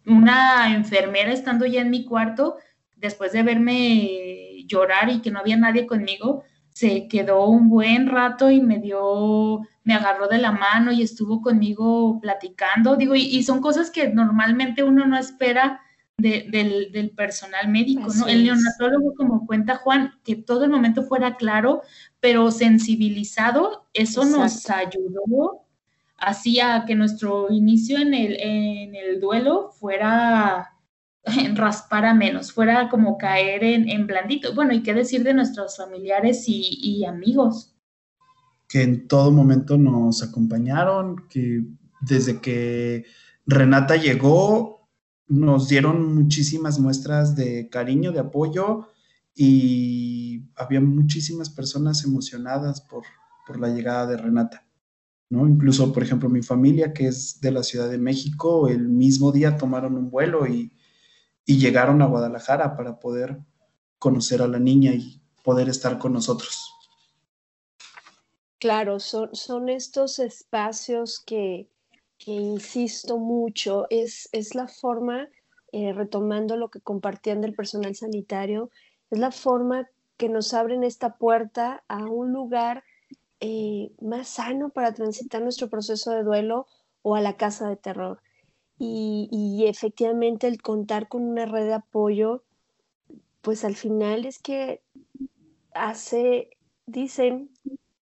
una 0.05 0.75
enfermera 0.75 1.33
estando 1.33 1.65
ya 1.65 1.81
en 1.81 1.89
mi 1.89 2.05
cuarto, 2.05 2.57
después 2.95 3.31
de 3.31 3.41
verme 3.41 4.65
llorar 4.67 5.09
y 5.09 5.19
que 5.19 5.31
no 5.31 5.39
había 5.39 5.57
nadie 5.57 5.87
conmigo, 5.87 6.43
se 6.71 7.07
quedó 7.07 7.47
un 7.47 7.67
buen 7.67 8.07
rato 8.07 8.51
y 8.51 8.61
me 8.61 8.77
dio, 8.77 9.61
me 9.83 9.95
agarró 9.95 10.27
de 10.27 10.37
la 10.37 10.51
mano 10.51 10.91
y 10.91 11.01
estuvo 11.01 11.41
conmigo 11.41 12.19
platicando, 12.21 12.95
digo, 12.95 13.15
y 13.15 13.41
son 13.41 13.59
cosas 13.59 13.89
que 13.89 14.09
normalmente 14.09 14.83
uno 14.83 15.07
no 15.07 15.17
espera 15.17 15.81
del, 16.19 17.13
personal 17.15 17.67
médico, 17.67 18.07
¿no? 18.13 18.27
El 18.27 18.43
neonatólogo, 18.43 19.13
como 19.15 19.45
cuenta 19.45 19.77
Juan, 19.77 20.13
que 20.23 20.35
todo 20.35 20.65
el 20.65 20.71
momento 20.71 21.03
fuera 21.03 21.35
claro, 21.35 21.81
pero 22.19 22.51
sensibilizado, 22.51 23.87
eso 23.93 24.25
nos 24.25 24.69
ayudó 24.69 25.65
así 26.17 26.59
a 26.59 26.85
que 26.85 26.95
nuestro 26.95 27.51
inicio 27.51 27.97
en 27.97 28.13
el, 28.13 28.37
en 28.39 28.95
el 28.95 29.19
duelo 29.19 29.71
fuera 29.71 30.75
en 31.23 31.55
raspar 31.55 32.05
a 32.05 32.13
menos, 32.13 32.51
fuera 32.51 32.89
como 32.89 33.17
caer 33.17 33.63
en, 33.63 34.07
blandito. 34.07 34.53
Bueno, 34.53 34.73
y 34.73 34.83
qué 34.83 34.93
decir 34.93 35.23
de 35.23 35.33
nuestros 35.33 35.77
familiares 35.77 36.45
y, 36.47 36.77
y 36.81 37.05
amigos. 37.05 37.75
Que 38.67 38.83
en 38.83 39.07
todo 39.07 39.31
momento 39.31 39.77
nos 39.77 40.21
acompañaron, 40.23 41.27
que 41.29 41.63
desde 42.01 42.39
que 42.39 43.05
Renata 43.45 43.95
llegó, 43.95 44.78
nos 45.29 45.69
dieron 45.69 46.15
muchísimas 46.15 46.79
muestras 46.79 47.35
de 47.35 47.69
cariño, 47.69 48.11
de 48.11 48.19
apoyo 48.19 48.87
y 49.35 50.49
había 50.55 50.81
muchísimas 50.81 51.49
personas 51.49 52.03
emocionadas 52.03 52.81
por, 52.81 53.03
por 53.47 53.59
la 53.59 53.69
llegada 53.69 54.07
de 54.07 54.17
Renata. 54.17 54.67
¿no? 55.29 55.47
Incluso, 55.47 55.93
por 55.93 56.03
ejemplo, 56.03 56.27
mi 56.27 56.41
familia, 56.41 56.91
que 56.93 57.07
es 57.07 57.39
de 57.39 57.51
la 57.51 57.63
Ciudad 57.63 57.89
de 57.89 57.99
México, 57.99 58.67
el 58.67 58.89
mismo 58.89 59.31
día 59.31 59.55
tomaron 59.55 59.95
un 59.95 60.09
vuelo 60.09 60.47
y, 60.47 60.73
y 61.45 61.57
llegaron 61.59 62.01
a 62.01 62.07
Guadalajara 62.07 62.75
para 62.75 62.99
poder 62.99 63.39
conocer 63.99 64.41
a 64.41 64.47
la 64.47 64.59
niña 64.59 64.93
y 64.93 65.21
poder 65.43 65.69
estar 65.69 65.99
con 65.99 66.13
nosotros. 66.13 66.73
Claro, 68.59 68.99
son, 68.99 69.29
son 69.33 69.69
estos 69.69 70.19
espacios 70.19 71.21
que, 71.25 71.69
que 72.19 72.31
insisto 72.31 73.17
mucho 73.17 73.87
es, 73.89 74.29
es 74.33 74.53
la 74.53 74.67
forma, 74.67 75.29
eh, 75.71 75.93
retomando 75.93 76.57
lo 76.57 76.69
que 76.69 76.81
compartían 76.81 77.41
del 77.41 77.55
personal 77.55 77.95
sanitario, 77.95 78.69
es 79.09 79.19
la 79.19 79.31
forma 79.31 79.89
que 80.17 80.29
nos 80.29 80.53
abren 80.53 80.83
esta 80.83 81.15
puerta 81.15 81.83
a 81.87 82.05
un 82.05 82.33
lugar 82.33 82.83
eh, 83.39 83.91
más 84.01 84.27
sano 84.27 84.69
para 84.69 84.93
transitar 84.93 85.41
nuestro 85.41 85.69
proceso 85.69 86.11
de 86.11 86.23
duelo 86.23 86.67
o 87.01 87.15
a 87.15 87.21
la 87.21 87.37
casa 87.37 87.69
de 87.69 87.77
terror. 87.77 88.21
Y, 88.77 89.29
y, 89.31 89.67
efectivamente 89.67 90.47
el 90.47 90.61
contar 90.61 91.09
con 91.09 91.23
una 91.23 91.45
red 91.45 91.65
de 91.65 91.73
apoyo, 91.73 92.43
pues 93.41 93.65
al 93.65 93.75
final 93.75 94.25
es 94.25 94.39
que 94.39 94.81
hace, 95.73 96.49
dicen 96.85 97.49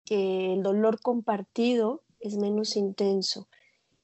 que 0.05 0.55
el 0.55 0.63
dolor 0.63 1.01
compartido 1.01 2.03
es 2.21 2.37
menos 2.37 2.77
intenso 2.77 3.49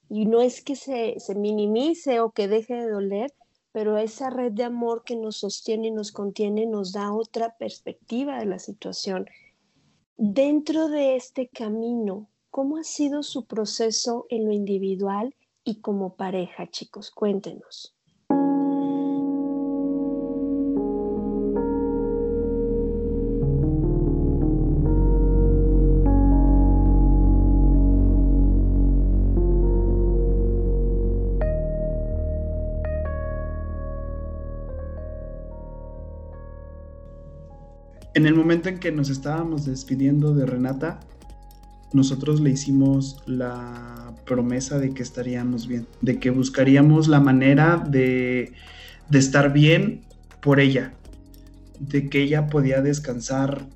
y 0.09 0.27
no 0.27 0.41
es 0.41 0.63
que 0.63 0.77
se, 0.77 1.17
minimice 1.35 2.21
o 2.21 2.31
que 2.31 2.49
deje 2.49 2.75
de 2.75 2.91
doler, 2.91 3.33
pero 3.73 3.99
esa 3.99 4.31
red 4.31 4.53
de 4.53 4.65
amor 4.65 5.03
que 5.05 5.17
nos 5.17 5.39
sostiene 5.39 5.89
y 5.89 5.91
nos 5.91 6.13
contiene 6.13 6.67
nos 6.67 6.93
da 6.93 7.13
otra 7.13 7.57
perspectiva 7.57 8.39
de 8.39 8.47
la 8.47 8.59
situación. 8.59 9.27
Dentro 10.17 10.89
de 10.89 11.17
este 11.17 11.49
camino, 11.49 12.29
¿cómo 12.51 12.77
ha 12.77 12.85
sido 12.85 13.23
su 13.23 13.47
proceso 13.47 14.27
en 14.29 14.45
lo 14.45 14.53
individual 14.53 15.35
y 15.65 15.81
como 15.81 16.15
pareja, 16.15 16.71
chicos? 16.71 17.11
Cuéntenos. 17.11 17.94
En 38.15 38.27
el 38.27 38.35
momento 38.37 38.69
en 38.69 38.79
que 38.79 38.93
nos 38.93 39.11
estábamos 39.11 39.67
despidiendo 39.67 40.35
de 40.35 40.47
Renata, 40.47 41.01
nosotros 41.93 42.41
le 42.41 42.51
hicimos 42.51 43.17
la 43.27 44.15
promesa 44.25 44.79
de 44.79 44.95
que 44.95 45.03
estaríamos 45.03 45.67
bien, 45.67 45.87
de 46.01 46.21
que 46.21 46.31
buscaríamos 46.31 47.09
la 47.09 47.19
manera 47.19 47.85
de, 47.89 48.53
estar 49.13 49.53
bien 49.53 50.03
por 50.41 50.61
ella, 50.61 50.95
de 51.81 52.09
que 52.09 52.23
ella 52.23 52.47
podía 52.47 52.81
descansar 52.81 53.67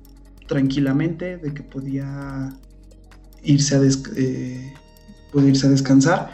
tranquilamente, 0.47 1.37
de 1.37 1.53
que 1.53 1.63
podía 1.63 2.49
irse 3.43 3.75
a, 3.75 3.81
eh, 4.15 4.73
irse 5.33 5.67
a 5.67 5.69
descansar 5.69 6.31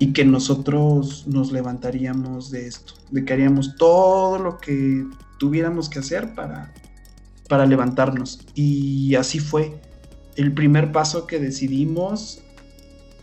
y 0.00 0.12
que 0.12 0.24
nosotros 0.24 1.28
nos 1.28 1.52
levantaríamos 1.52 2.50
de 2.50 2.66
esto, 2.66 2.94
de 3.12 3.24
que 3.24 3.32
haríamos 3.32 3.76
todo 3.76 4.38
lo 4.38 4.58
que 4.58 5.06
tuviéramos 5.38 5.88
que 5.88 6.00
hacer 6.00 6.34
para 6.34 6.72
para 7.48 7.66
levantarnos. 7.66 8.40
Y 8.54 9.14
así 9.14 9.38
fue. 9.38 9.74
El 10.36 10.52
primer 10.52 10.92
paso 10.92 11.26
que 11.26 11.38
decidimos, 11.38 12.40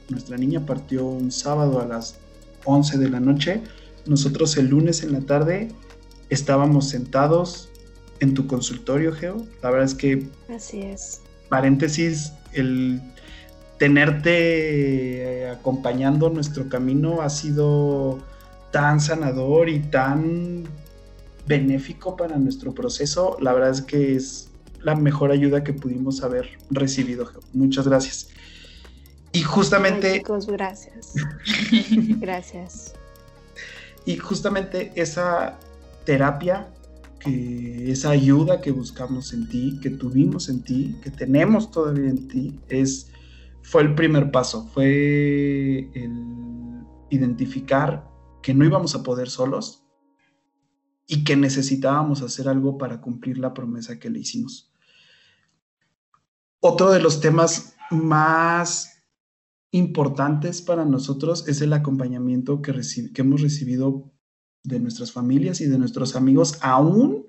nuestra 0.10 0.38
niña 0.38 0.66
partió 0.66 1.06
un 1.06 1.32
sábado 1.32 1.80
a 1.80 1.86
las 1.86 2.18
11 2.66 2.98
de 2.98 3.10
la 3.10 3.20
noche. 3.20 3.62
Nosotros 4.06 4.58
el 4.58 4.68
lunes 4.68 5.04
en 5.04 5.14
la 5.14 5.22
tarde 5.22 5.70
estábamos 6.30 6.90
sentados 6.90 7.70
en 8.20 8.34
tu 8.34 8.48
consultorio, 8.48 9.14
Geo. 9.14 9.46
La 9.62 9.70
verdad 9.70 9.86
es 9.86 9.96
que... 9.96 10.28
Así 10.50 10.82
es. 10.82 11.22
Paréntesis, 11.50 12.34
el 12.54 13.02
tenerte 13.78 15.44
eh, 15.44 15.50
acompañando 15.50 16.30
nuestro 16.30 16.70
camino 16.70 17.22
ha 17.22 17.30
sido 17.30 18.20
tan 18.72 19.00
sanador 19.00 19.70
y 19.70 19.80
tan 19.80 20.64
benéfico 21.48 22.16
para 22.16 22.38
nuestro 22.38 22.74
proceso. 22.74 23.38
La 23.40 23.54
verdad 23.54 23.72
es 23.72 23.82
que 23.82 24.16
es 24.16 24.50
la 24.82 24.96
mejor 24.96 25.32
ayuda 25.32 25.64
que 25.64 25.74
pudimos 25.74 26.24
haber 26.24 26.50
recibido. 26.70 27.30
Muchas 27.54 27.88
gracias. 27.88 28.30
Y 29.32 29.42
justamente... 29.42 30.12
Ay, 30.12 30.18
chicos, 30.20 30.48
gracias. 30.48 31.14
gracias. 32.20 32.94
Y 34.06 34.18
justamente 34.18 34.92
esa 34.96 35.58
terapia, 36.06 36.68
que 37.20 37.92
esa 37.92 38.12
ayuda 38.12 38.62
que 38.62 38.72
buscamos 38.72 39.34
en 39.34 39.48
ti, 39.48 39.80
que 39.82 39.90
tuvimos 39.90 40.50
en 40.50 40.62
ti, 40.64 41.00
que 41.02 41.10
tenemos 41.10 41.72
todavía 41.72 42.10
en 42.10 42.28
ti, 42.28 42.60
es, 42.68 43.10
fue 43.62 43.82
el 43.82 43.96
primer 43.96 44.30
paso, 44.30 44.68
fue 44.74 45.90
el 45.94 46.84
identificar 47.10 48.06
que 48.42 48.54
no 48.54 48.66
íbamos 48.66 48.94
a 48.96 49.04
poder 49.04 49.30
solos 49.30 49.83
y 51.08 51.24
que 51.24 51.36
necesitábamos 51.36 52.22
hacer 52.22 52.48
algo 52.48 52.78
para 52.78 53.02
cumplir 53.02 53.38
la 53.38 53.54
promesa 53.54 54.00
que 54.00 54.10
le 54.10 54.20
hicimos. 54.20 54.72
Otro 56.60 56.92
de 56.92 57.02
los 57.02 57.20
temas 57.20 57.76
más 57.92 59.04
importantes 59.72 60.62
para 60.62 60.86
nosotros 60.86 61.48
es 61.48 61.62
el 61.62 61.74
acompañamiento 61.74 62.62
que, 62.62 62.72
que 63.14 63.22
hemos 63.22 63.42
recibido 63.42 64.14
de 64.64 64.80
nuestras 64.80 65.12
familias 65.12 65.60
y 65.60 65.66
de 65.66 65.78
nuestros 65.78 66.16
amigos, 66.16 66.58
aún 66.62 67.26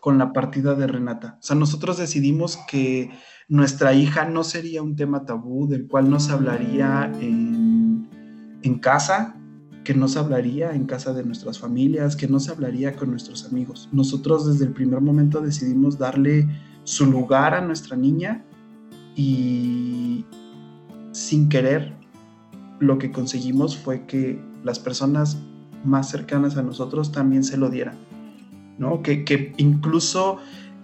con 0.00 0.18
la 0.18 0.32
partida 0.32 0.74
de 0.74 0.86
Renata. 0.86 1.38
O 1.40 1.42
sea, 1.42 1.56
nosotros 1.56 1.98
decidimos 1.98 2.58
que 2.68 3.10
nuestra 3.48 3.92
hija 3.92 4.24
no 4.24 4.44
sería 4.44 4.82
un 4.82 4.96
tema 4.96 5.24
tabú 5.24 5.68
del 5.68 5.86
cual 5.86 6.08
no 6.08 6.20
se 6.20 6.32
hablaría 6.32 7.12
en 7.20 8.78
casa, 8.80 9.35
que 9.86 9.94
no 9.94 10.08
se 10.08 10.18
hablaría 10.18 10.74
en 10.74 10.84
casa 10.84 11.12
de 11.12 11.22
nuestras 11.22 11.60
familias, 11.60 12.16
que 12.16 12.26
no 12.26 12.40
se 12.40 12.50
hablaría 12.50 12.96
con 12.96 13.08
nuestros 13.10 13.44
amigos. 13.44 13.88
Nosotros 13.92 14.44
desde 14.44 14.64
el 14.64 14.72
primer 14.72 15.00
momento 15.00 15.40
decidimos 15.40 15.96
darle 15.96 16.48
su 16.82 17.06
lugar 17.06 17.54
a 17.54 17.60
nuestra 17.60 17.96
niña 17.96 18.44
y, 19.14 20.24
sin 21.12 21.48
querer, 21.48 21.94
lo 22.80 22.98
que 22.98 23.12
conseguimos 23.12 23.76
fue 23.76 24.06
que 24.06 24.42
las 24.64 24.80
personas 24.80 25.38
más 25.84 26.10
cercanas 26.10 26.56
a 26.56 26.62
nosotros 26.62 27.12
también 27.12 27.44
se 27.44 27.56
lo 27.56 27.70
dieran, 27.70 27.96
¿no? 28.78 29.02
Que, 29.02 29.54
incluso 29.56 30.38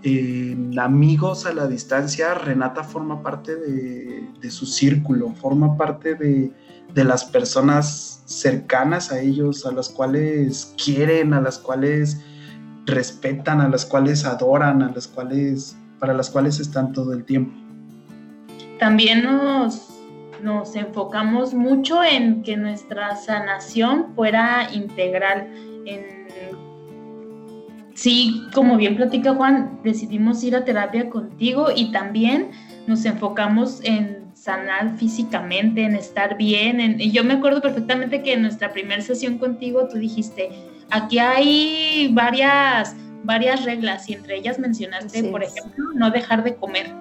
en 0.05 0.79
amigos 0.79 1.45
a 1.45 1.53
la 1.53 1.67
distancia, 1.67 2.35
Renata 2.35 2.85
forma 2.85 3.21
parte 3.21 3.57
de, 3.57 4.51
su 4.53 4.65
círculo, 4.65 5.35
forma 5.35 5.77
parte 5.77 6.15
de, 6.15 6.53
de, 6.95 7.05
las 7.05 7.25
personas 7.25 8.23
cercanas 8.27 9.13
a 9.13 9.21
ellos, 9.21 9.67
a 9.67 9.73
las 9.73 9.89
cuales 9.89 10.75
quieren, 10.83 11.35
a 11.35 11.41
las 11.41 11.59
cuales 11.59 12.21
respetan, 12.87 13.61
a 13.61 13.69
las 13.69 13.85
cuales 13.85 14.25
adoran, 14.25 14.83
a 14.83 14.91
las 14.91 15.07
cuales, 15.07 15.77
para 15.99 16.15
las 16.15 16.31
cuales 16.31 16.61
están 16.61 16.93
todo 16.93 17.13
el 17.13 17.25
tiempo. 17.25 17.53
También 18.79 19.23
nos 19.23 19.93
nos 20.43 20.75
enfocamos 20.75 21.55
mucho 21.55 22.03
en 22.03 22.43
que 22.43 22.57
nuestra 22.57 23.17
sanación 23.17 24.15
fuera 24.15 24.69
integral. 24.73 25.49
sí, 27.95 28.43
como 28.55 28.77
bien 28.77 28.97
platica 28.97 29.35
Juan, 29.35 29.79
decidimos 29.85 30.43
ir 30.43 30.57
a 30.57 30.65
terapia 30.65 31.09
contigo 31.09 31.69
y 31.75 31.93
también 31.93 32.51
nos 32.87 33.05
enfocamos 33.05 33.81
en 33.85 34.22
sanar 34.43 34.97
físicamente, 34.97 35.85
en 35.85 35.95
estar 35.95 36.37
bien. 36.37 37.01
y 37.01 37.13
yo 37.13 37.23
me 37.23 37.35
acuerdo 37.35 37.61
perfectamente 37.61 38.23
que 38.23 38.33
en 38.33 38.43
nuestra 38.43 38.73
primera 38.73 39.01
sesión 39.01 39.39
contigo 39.39 39.87
tú 39.89 39.99
dijiste, 39.99 40.51
aquí 40.91 41.21
hay 41.21 42.11
varias, 42.13 42.97
varias 43.23 43.65
reglas 43.65 44.09
y 44.09 44.15
entre 44.15 44.39
ellas 44.39 44.59
mencionaste, 44.59 45.23
por 45.25 45.45
ejemplo, 45.45 45.85
no 45.95 46.11
dejar 46.11 46.43
de 46.43 46.57
comer 46.57 46.93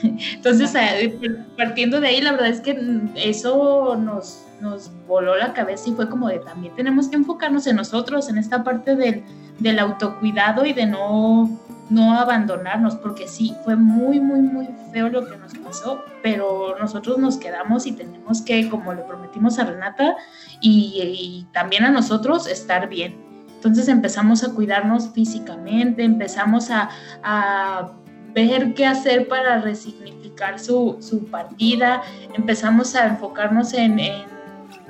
entonces, 0.02 0.74
eh, 0.74 1.18
partiendo 1.56 2.00
de 2.00 2.08
ahí, 2.08 2.20
la 2.20 2.32
verdad 2.32 2.48
es 2.48 2.60
que 2.60 2.78
eso 3.16 3.96
nos, 3.96 4.46
nos 4.60 4.90
voló 5.06 5.36
la 5.36 5.52
cabeza 5.52 5.90
y 5.90 5.92
fue 5.92 6.08
como 6.08 6.28
de 6.28 6.38
también 6.38 6.74
tenemos 6.74 7.08
que 7.08 7.16
enfocarnos 7.16 7.66
en 7.66 7.76
nosotros, 7.76 8.28
en 8.28 8.38
esta 8.38 8.64
parte 8.64 8.96
del, 8.96 9.22
del 9.58 9.78
autocuidado 9.78 10.64
y 10.64 10.72
de 10.72 10.86
no, 10.86 11.58
no 11.90 12.16
abandonarnos, 12.16 12.94
porque 12.96 13.28
sí, 13.28 13.54
fue 13.64 13.76
muy, 13.76 14.20
muy, 14.20 14.40
muy 14.40 14.68
feo 14.92 15.08
lo 15.08 15.28
que 15.28 15.36
nos 15.36 15.52
pasó, 15.58 16.02
pero 16.22 16.76
nosotros 16.80 17.18
nos 17.18 17.36
quedamos 17.36 17.86
y 17.86 17.92
tenemos 17.92 18.42
que, 18.42 18.68
como 18.68 18.94
le 18.94 19.02
prometimos 19.02 19.58
a 19.58 19.64
Renata 19.64 20.16
y, 20.60 21.46
también 21.52 21.84
a 21.84 21.90
nosotros, 21.90 22.46
estar 22.46 22.88
bien. 22.88 23.16
Entonces 23.56 23.88
empezamos 23.88 24.42
a 24.42 24.54
cuidarnos 24.54 25.10
físicamente, 25.10 26.02
empezamos 26.02 26.70
a, 26.70 26.88
a 27.22 27.90
ver 28.32 28.72
qué 28.74 28.86
hacer 28.86 29.28
para 29.28 29.60
resignificar 29.60 30.58
su, 30.58 30.96
su 31.00 31.26
partida, 31.26 32.02
empezamos 32.34 32.94
a 32.94 33.06
enfocarnos 33.06 33.74
en, 33.74 33.98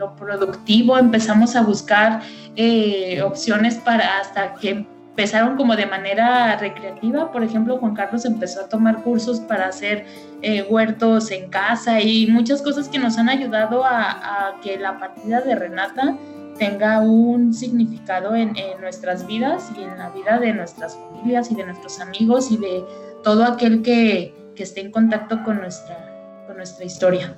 lo 0.00 0.16
productivo, 0.16 0.98
empezamos 0.98 1.54
a 1.54 1.62
buscar 1.62 2.22
eh, 2.56 3.22
opciones 3.22 3.76
para 3.76 4.18
hasta 4.18 4.54
que 4.54 4.86
empezaron 5.10 5.56
como 5.56 5.76
de 5.76 5.86
manera 5.86 6.56
recreativa. 6.56 7.30
Por 7.30 7.42
ejemplo, 7.42 7.78
Juan 7.78 7.94
Carlos 7.94 8.24
empezó 8.24 8.62
a 8.62 8.68
tomar 8.68 9.02
cursos 9.02 9.40
para 9.40 9.66
hacer 9.66 10.06
eh, 10.42 10.62
huertos 10.62 11.30
en 11.30 11.50
casa 11.50 12.00
y 12.00 12.26
muchas 12.28 12.62
cosas 12.62 12.88
que 12.88 12.98
nos 12.98 13.18
han 13.18 13.28
ayudado 13.28 13.84
a, 13.84 14.56
que 14.62 14.78
la 14.78 14.98
partida 14.98 15.40
de 15.40 15.54
Renata 15.54 16.16
tenga 16.58 17.00
un 17.00 17.52
significado 17.52 18.34
en, 18.34 18.54
nuestras 18.80 19.26
vidas 19.26 19.70
y 19.76 19.82
en 19.82 19.98
la 19.98 20.10
vida 20.10 20.38
de 20.38 20.52
nuestras 20.52 20.96
familias 20.96 21.50
y 21.50 21.54
de 21.54 21.64
nuestros 21.64 22.00
amigos 22.00 22.50
y 22.50 22.56
de 22.56 22.84
todo 23.22 23.44
aquel 23.44 23.82
que, 23.82 24.34
esté 24.56 24.82
en 24.82 24.90
contacto 24.90 25.42
con 25.42 25.56
nuestra, 25.56 26.44
con 26.46 26.58
nuestra 26.58 26.84
historia. 26.84 27.34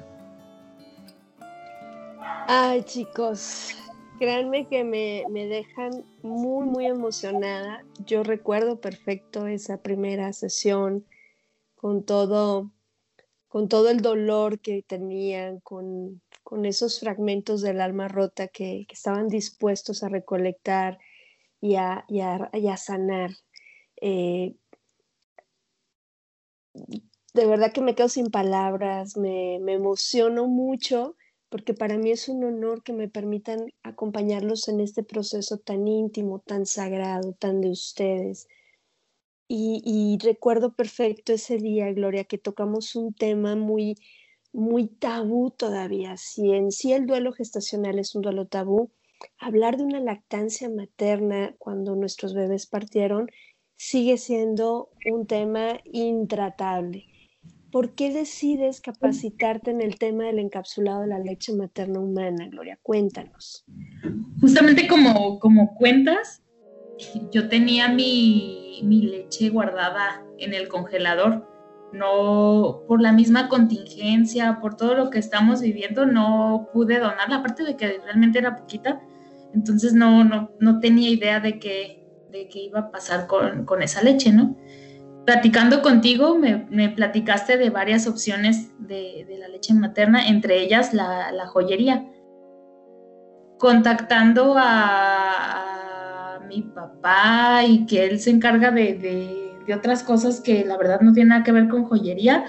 Ay, 2.49 2.83
chicos, 2.83 3.77
créanme 4.23 4.69
que 4.69 4.85
me, 4.85 5.25
me, 5.31 5.49
dejan 5.49 6.05
muy, 6.23 6.65
muy 6.65 6.87
emocionada. 6.87 7.85
Yo 8.07 8.23
recuerdo 8.23 8.81
perfecto 8.81 9.49
esa 9.49 9.83
primera 9.83 10.33
sesión 10.33 11.05
con 11.75 12.05
todo, 12.05 12.71
con 13.49 13.69
todo 13.69 13.91
el 13.91 14.01
dolor 14.01 14.61
que 14.61 14.85
tenían, 14.87 15.59
con, 15.59 16.23
con 16.45 16.67
esos 16.67 17.01
fragmentos 17.01 17.63
del 17.63 17.81
alma 17.81 18.07
rota 18.07 18.47
que, 18.47 18.87
estaban 18.89 19.27
dispuestos 19.27 20.05
a 20.05 20.09
recolectar 20.09 21.01
y 21.61 21.75
a, 21.75 22.05
y 22.07 22.21
a, 22.21 22.77
sanar. 22.77 23.33
Eh, 24.01 24.55
de 27.35 27.47
verdad 27.47 27.73
que 27.73 27.81
me 27.81 27.97
quedo 27.97 28.09
sin 28.09 28.31
palabras, 28.31 29.17
me, 29.17 29.59
me 29.61 29.73
emociono 29.73 30.47
mucho 30.47 31.17
porque 31.53 31.75
para 31.75 31.99
mí 31.99 32.11
es 32.11 32.31
un 32.31 32.43
honor 32.45 32.83
que 32.83 32.95
me 32.95 33.09
permitan 33.09 33.71
acompañarlos 33.83 34.69
en 34.69 34.81
este 34.81 35.03
proceso 35.03 35.59
tan 35.59 35.87
íntimo, 35.87 36.38
tan 36.38 36.65
sagrado, 36.65 37.35
tan 37.35 37.61
de 37.61 37.69
ustedes. 37.69 38.49
Y, 39.49 40.19
recuerdo 40.23 40.75
perfecto 40.75 41.35
ese 41.35 41.59
día, 41.59 41.93
Gloria, 41.93 42.25
que 42.25 42.38
tocamos 42.38 42.97
un 42.97 43.12
tema 43.12 43.55
muy, 43.55 43.97
muy 44.51 44.87
tabú 44.87 45.51
todavía. 45.51 46.17
Si 46.17 46.53
en 46.53 46.73
sí 46.73 46.95
el 46.95 47.05
duelo 47.05 47.33
gestacional 47.35 47.99
es 47.99 48.15
un 48.15 48.23
duelo 48.23 48.47
tabú, 48.47 48.91
hablar 49.38 49.77
de 49.77 49.85
una 49.85 50.01
lactancia 50.01 50.71
materna 50.71 51.55
cuando 51.59 51.95
nuestros 51.97 52.33
bebés 52.33 52.67
partieron 52.67 53.29
sigue 53.77 54.17
siendo 54.17 54.88
un 55.05 55.27
tema 55.27 55.81
intratable. 55.85 57.12
¿Por 57.73 57.95
qué 57.95 58.13
decides 58.13 58.83
capacitarte 58.83 59.71
en 59.71 59.81
el 59.81 59.99
tema 59.99 60.25
del 60.25 60.39
encapsulado 60.39 61.01
de 61.01 61.07
la 61.07 61.19
leche 61.19 61.55
materna 61.55 62.01
humana, 62.01 62.47
Gloria? 62.49 62.79
Cuéntanos. 62.83 63.65
Justamente 64.41 64.87
como, 64.87 65.39
como 65.39 65.75
cuentas, 65.75 66.43
yo 67.31 67.49
tenía 67.49 67.89
mi, 67.89 68.83
mi 68.85 69.03
leche 69.03 69.49
guardada 69.49 70.23
en 70.39 70.53
el 70.53 70.69
congelador. 70.69 71.49
No, 71.95 72.83
por 72.87 73.01
la 73.03 73.13
misma 73.13 73.49
contingencia, 73.49 74.61
por 74.61 74.77
todo 74.77 74.95
lo 74.95 75.11
que 75.11 75.19
estamos 75.19 75.63
viviendo, 75.63 76.07
no 76.07 76.69
pude 76.73 76.99
donarla, 76.99 77.37
aparte 77.37 77.65
de 77.65 77.77
que 77.77 77.99
realmente 78.05 78.39
era 78.39 78.57
poquita. 78.57 79.01
Entonces 79.55 79.95
no, 79.95 80.25
no, 80.25 80.51
no 80.61 80.79
tenía 80.79 81.11
idea 81.11 81.41
de 81.41 81.59
que 81.59 82.03
de 82.33 82.49
qué 82.49 82.61
iba 82.61 82.81
a 82.81 82.91
pasar 82.91 83.27
con, 83.27 83.83
esa 83.83 84.03
leche, 84.03 84.33
¿no? 84.33 84.57
Platicando 85.25 85.83
contigo, 85.83 86.37
me, 86.37 86.89
platicaste 86.89 87.57
de 87.57 87.71
varias 87.71 88.07
opciones 88.07 88.71
de, 88.79 89.27
la 89.39 89.49
leche 89.49 89.73
materna, 89.75 90.27
entre 90.27 90.61
ellas 90.61 90.93
la, 90.93 91.47
joyería. 91.47 92.07
Contactando 93.59 94.55
a, 94.59 95.69
mi 96.49 96.63
papá 96.63 97.63
y 97.67 97.87
que 97.87 98.05
él 98.05 98.19
se 98.21 98.31
encarga 98.31 98.71
de, 98.71 99.53
de 99.67 99.75
otras 99.75 100.03
cosas 100.03 100.41
que 100.41 100.65
la 100.65 100.77
verdad 100.77 101.01
no 101.01 101.13
tienen 101.13 101.31
nada 101.31 101.45
que 101.45 101.53
ver 101.53 101.69
con 101.69 101.85
joyería, 101.85 102.45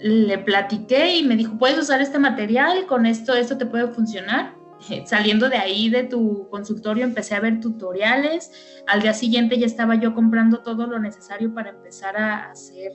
le 0.00 0.38
platiqué 0.38 1.16
y 1.16 1.24
me 1.24 1.36
dijo, 1.36 1.58
puedes 1.58 1.78
usar 1.78 2.00
este 2.00 2.18
material, 2.18 2.86
con 2.86 3.06
esto, 3.06 3.34
esto 3.34 3.58
te 3.58 3.66
puede 3.66 3.88
funcionar. 3.88 4.54
Saliendo 5.04 5.48
de 5.48 5.56
ahí 5.56 5.90
de 5.90 6.04
tu 6.04 6.48
consultorio 6.50 7.04
empecé 7.04 7.34
a 7.34 7.40
ver 7.40 7.60
tutoriales. 7.60 8.50
Al 8.86 9.02
día 9.02 9.14
siguiente 9.14 9.58
ya 9.58 9.66
estaba 9.66 9.94
yo 9.96 10.14
comprando 10.14 10.60
todo 10.60 10.86
lo 10.86 10.98
necesario 10.98 11.54
para 11.54 11.70
empezar 11.70 12.16
a 12.16 12.50
hacer 12.50 12.92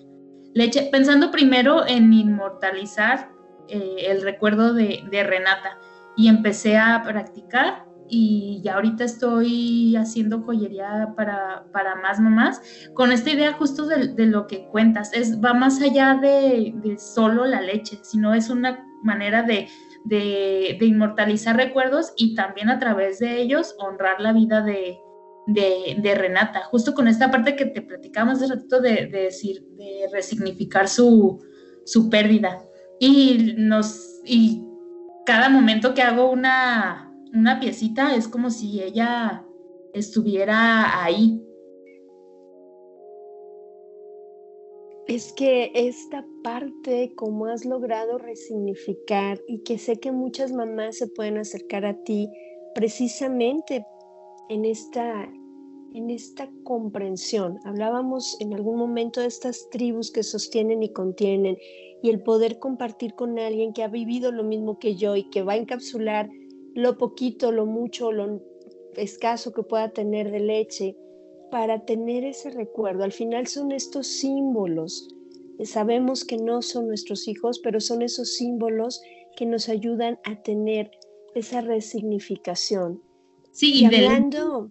leche, 0.53 0.89
pensando 0.91 1.31
primero 1.31 1.85
en 1.85 2.11
inmortalizar 2.13 3.31
eh, 3.67 4.07
el 4.07 4.21
recuerdo 4.21 4.73
de, 4.73 5.03
de 5.09 5.23
Renata 5.23 5.77
y 6.15 6.27
empecé 6.29 6.77
a 6.77 7.03
practicar 7.03 7.85
y 8.07 8.61
ya 8.63 8.75
ahorita 8.75 9.03
estoy 9.03 9.95
haciendo 9.95 10.41
joyería 10.43 11.13
para, 11.15 11.65
para 11.71 11.95
más 11.95 12.19
mamás 12.19 12.61
con 12.93 13.11
esta 13.11 13.31
idea 13.31 13.53
justo 13.53 13.87
de, 13.87 14.09
de, 14.09 14.25
lo 14.27 14.47
que 14.47 14.67
cuentas. 14.67 15.11
Es, 15.13 15.43
va 15.43 15.53
más 15.53 15.81
allá 15.81 16.15
de, 16.15 16.73
de, 16.75 16.97
solo 16.99 17.45
la 17.45 17.61
leche, 17.61 17.99
sino 18.03 18.33
es 18.33 18.49
una 18.49 18.85
manera 19.03 19.43
de, 19.43 19.67
de, 20.05 20.77
inmortalizar 20.81 21.57
recuerdos 21.57 22.13
y 22.15 22.35
también 22.35 22.69
a 22.69 22.79
través 22.79 23.19
de 23.19 23.41
ellos 23.41 23.75
honrar 23.79 24.21
la 24.21 24.33
vida 24.33 24.61
de, 24.61 24.99
Renata. 26.15 26.63
Justo 26.65 26.93
con 26.93 27.07
esta 27.07 27.29
parte 27.29 27.55
que 27.55 27.65
te 27.65 27.81
platicamos 27.81 28.41
hace 28.41 28.53
ratito 28.53 28.81
de, 28.81 29.07
decir, 29.07 29.63
de 29.77 30.07
resignificar 30.11 30.87
su, 30.87 31.43
su 31.85 32.09
pérdida. 32.09 32.63
Y 32.99 33.53
nos, 33.57 34.21
y 34.23 34.63
cada 35.25 35.49
momento 35.49 35.93
que 35.93 36.01
hago 36.01 36.31
una, 36.31 37.11
una 37.33 37.59
piecita 37.59 38.15
es 38.15 38.27
como 38.27 38.49
si 38.49 38.81
ella 38.81 39.43
estuviera 39.93 41.03
ahí. 41.03 41.41
Es 45.07 45.33
que 45.33 45.71
esta 45.75 46.25
parte, 46.43 47.13
como 47.15 47.45
has 47.45 47.63
logrado 47.63 48.17
resignificar 48.17 49.39
y 49.47 49.59
que 49.59 49.77
sé 49.77 49.97
que 49.97 50.11
muchas 50.11 50.51
mamás 50.51 50.97
se 50.97 51.07
pueden 51.07 51.37
acercar 51.37 51.85
a 51.85 52.01
ti 52.03 52.27
precisamente 52.73 53.85
en 54.49 54.65
esta, 54.65 55.31
en 55.93 56.09
esta 56.09 56.49
comprensión. 56.63 57.59
Hablábamos 57.65 58.35
en 58.41 58.55
algún 58.55 58.79
momento 58.79 59.21
de 59.21 59.27
estas 59.27 59.69
tribus 59.69 60.11
que 60.11 60.23
sostienen 60.23 60.81
y 60.81 60.91
contienen 60.91 61.55
y 62.01 62.09
el 62.09 62.23
poder 62.23 62.57
compartir 62.57 63.13
con 63.13 63.37
alguien 63.37 63.73
que 63.73 63.83
ha 63.83 63.87
vivido 63.87 64.31
lo 64.31 64.43
mismo 64.43 64.79
que 64.79 64.95
yo 64.95 65.15
y 65.15 65.29
que 65.29 65.43
va 65.43 65.53
a 65.53 65.57
encapsular 65.57 66.31
lo 66.73 66.97
poquito, 66.97 67.51
lo 67.51 67.67
mucho, 67.67 68.11
lo 68.11 68.41
escaso 68.95 69.53
que 69.53 69.61
pueda 69.61 69.89
tener 69.89 70.31
de 70.31 70.39
leche 70.39 70.97
para 71.51 71.85
tener 71.85 72.23
ese 72.23 72.49
recuerdo. 72.49 73.03
Al 73.03 73.11
final 73.11 73.47
son 73.47 73.71
estos 73.71 74.07
símbolos. 74.07 75.09
Sabemos 75.63 76.25
que 76.25 76.37
no 76.37 76.61
son 76.61 76.87
nuestros 76.87 77.27
hijos, 77.27 77.59
pero 77.63 77.79
son 77.79 78.01
esos 78.01 78.35
símbolos 78.35 79.01
que 79.35 79.45
nos 79.45 79.69
ayudan 79.69 80.19
a 80.23 80.41
tener 80.41 80.91
esa 81.33 81.61
resignificación. 81.61 83.01
Sí, 83.51 83.81
y 83.81 83.85
hablando... 83.85 84.69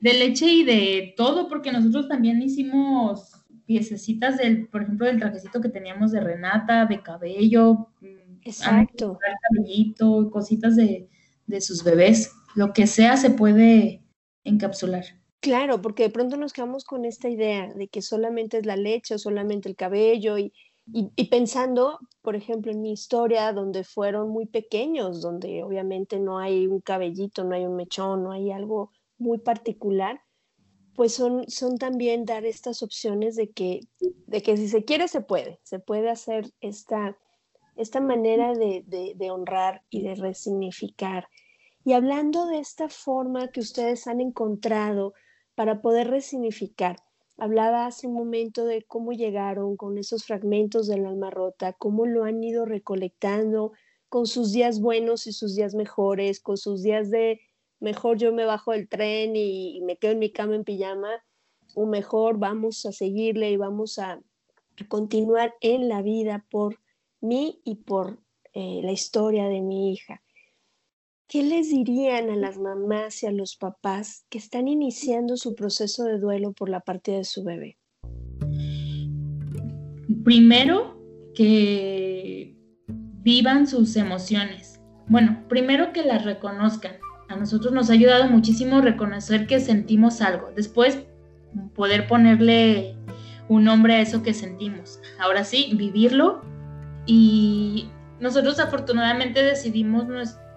de, 0.00 0.12
leche 0.14 0.46
y 0.46 0.64
de 0.64 1.14
todo, 1.16 1.48
porque 1.48 1.72
nosotros 1.72 2.08
también 2.08 2.42
hicimos 2.42 3.44
piececitas 3.64 4.36
del, 4.36 4.68
por 4.68 4.82
ejemplo, 4.82 5.06
del 5.06 5.18
trajecito 5.18 5.60
que 5.60 5.68
teníamos 5.68 6.12
de 6.12 6.20
Renata, 6.20 6.84
de 6.86 7.02
cabello, 7.02 7.88
mm, 8.00 8.40
exacto, 8.44 9.18
cabellito, 9.50 10.30
cositas 10.30 10.76
de, 10.76 11.08
de 11.46 11.60
sus 11.60 11.84
bebés, 11.84 12.32
lo 12.54 12.72
que 12.72 12.86
sea 12.86 13.16
se 13.16 13.30
puede 13.30 14.02
encapsular. 14.44 15.04
Claro, 15.42 15.82
porque 15.82 16.04
de 16.04 16.10
pronto 16.10 16.36
nos 16.36 16.52
quedamos 16.52 16.84
con 16.84 17.04
esta 17.04 17.28
idea 17.28 17.66
de 17.74 17.88
que 17.88 18.00
solamente 18.00 18.58
es 18.58 18.64
la 18.64 18.76
leche 18.76 19.16
o 19.16 19.18
solamente 19.18 19.68
el 19.68 19.74
cabello 19.74 20.38
y, 20.38 20.52
y, 20.86 21.24
pensando, 21.30 21.98
por 22.22 22.36
ejemplo, 22.36 22.70
en 22.70 22.80
mi 22.80 22.92
historia 22.92 23.52
donde 23.52 23.82
fueron 23.82 24.30
muy 24.30 24.46
pequeños, 24.46 25.20
donde 25.20 25.64
obviamente 25.64 26.20
no 26.20 26.38
hay 26.38 26.68
un 26.68 26.80
cabellito, 26.80 27.42
no 27.42 27.56
hay 27.56 27.64
un 27.66 27.74
mechón, 27.74 28.22
no 28.22 28.30
hay 28.30 28.52
algo 28.52 28.92
muy 29.18 29.38
particular, 29.38 30.20
pues 30.94 31.14
son, 31.14 31.48
son 31.48 31.76
también 31.76 32.24
dar 32.24 32.44
estas 32.44 32.84
opciones 32.84 33.34
de 33.34 33.50
que, 33.50 33.80
de 33.98 34.42
que 34.42 34.56
si 34.56 34.68
se 34.68 34.84
quiere, 34.84 35.08
se 35.08 35.22
puede, 35.22 35.58
se 35.64 35.80
puede 35.80 36.08
hacer 36.08 36.52
esta, 36.60 37.18
esta 37.74 38.00
manera 38.00 38.54
de, 38.54 38.84
de, 38.86 39.14
de 39.16 39.30
honrar 39.32 39.82
y 39.90 40.02
de 40.02 40.14
resignificar. 40.14 41.26
Y 41.84 41.94
hablando 41.94 42.46
de 42.46 42.60
esta 42.60 42.88
forma 42.88 43.48
que 43.48 43.58
ustedes 43.58 44.06
han 44.06 44.20
encontrado 44.20 45.14
para 45.54 45.82
poder 45.82 46.08
resignificar. 46.08 46.96
Hablaba 47.38 47.86
hace 47.86 48.06
un 48.06 48.14
momento 48.14 48.64
de 48.64 48.82
cómo 48.82 49.12
llegaron 49.12 49.76
con 49.76 49.98
esos 49.98 50.24
fragmentos 50.24 50.86
del 50.86 51.06
alma 51.06 51.30
rota, 51.30 51.72
cómo 51.72 52.06
lo 52.06 52.24
han 52.24 52.42
ido 52.42 52.64
recolectando 52.64 53.72
con 54.08 54.26
sus 54.26 54.52
días 54.52 54.80
buenos 54.80 55.26
y 55.26 55.32
sus 55.32 55.56
días 55.56 55.74
mejores, 55.74 56.40
con 56.40 56.56
sus 56.56 56.82
días 56.82 57.10
de 57.10 57.40
mejor 57.80 58.16
yo 58.16 58.32
me 58.32 58.44
bajo 58.44 58.72
del 58.72 58.88
tren 58.88 59.34
y, 59.34 59.80
me 59.82 59.96
quedo 59.96 60.12
en 60.12 60.20
mi 60.20 60.30
cama 60.30 60.54
en 60.54 60.64
pijama, 60.64 61.10
o 61.74 61.86
mejor 61.86 62.38
vamos 62.38 62.86
a 62.86 62.92
seguirle 62.92 63.50
y 63.50 63.56
vamos 63.56 63.98
a, 63.98 64.20
continuar 64.88 65.54
en 65.60 65.88
la 65.88 66.00
vida 66.00 66.46
por 66.50 66.78
mí 67.20 67.60
y 67.64 67.76
por 67.76 68.18
eh, 68.54 68.80
la 68.82 68.92
historia 68.92 69.46
de 69.48 69.60
mi 69.60 69.92
hija. 69.92 70.22
¿Qué 71.32 71.42
les 71.42 71.70
dirían 71.70 72.28
a 72.28 72.36
las 72.36 72.58
mamás 72.58 73.22
y 73.22 73.26
a 73.26 73.32
los 73.32 73.56
papás 73.56 74.26
que 74.28 74.36
están 74.36 74.68
iniciando 74.68 75.38
su 75.38 75.54
proceso 75.54 76.04
de 76.04 76.18
duelo 76.18 76.52
por 76.52 76.68
la 76.68 76.80
partida 76.80 77.16
de 77.16 77.24
su 77.24 77.42
bebé? 77.42 77.78
Primero, 80.24 81.02
que 81.34 82.54
vivan 83.22 83.66
sus 83.66 83.96
emociones. 83.96 84.78
Bueno, 85.06 85.42
primero 85.48 85.94
que 85.94 86.04
las 86.04 86.26
reconozcan. 86.26 86.96
A 87.30 87.36
nosotros 87.36 87.72
nos 87.72 87.88
ha 87.88 87.94
ayudado 87.94 88.28
muchísimo 88.28 88.82
reconocer 88.82 89.46
que 89.46 89.58
sentimos 89.58 90.20
algo. 90.20 90.50
Después, 90.54 90.98
poder 91.74 92.08
ponerle 92.08 92.94
un 93.48 93.64
nombre 93.64 93.94
a 93.94 94.00
eso 94.02 94.22
que 94.22 94.34
sentimos. 94.34 95.00
Ahora 95.18 95.44
sí, 95.44 95.72
vivirlo. 95.78 96.42
Y 97.06 97.88
nosotros 98.20 98.60
afortunadamente 98.60 99.42
decidimos 99.42 100.08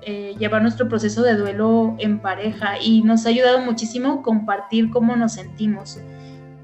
eh, 0.06 0.36
llevar 0.38 0.62
nuestro 0.62 0.88
proceso 0.88 1.24
de 1.24 1.36
duelo 1.36 1.96
en 1.98 2.20
pareja 2.20 2.80
y 2.80 3.02
nos 3.02 3.26
ha 3.26 3.30
ayudado 3.30 3.60
muchísimo 3.60 4.22
compartir 4.22 4.92
cómo 4.92 5.16
nos 5.16 5.34
sentimos 5.34 6.00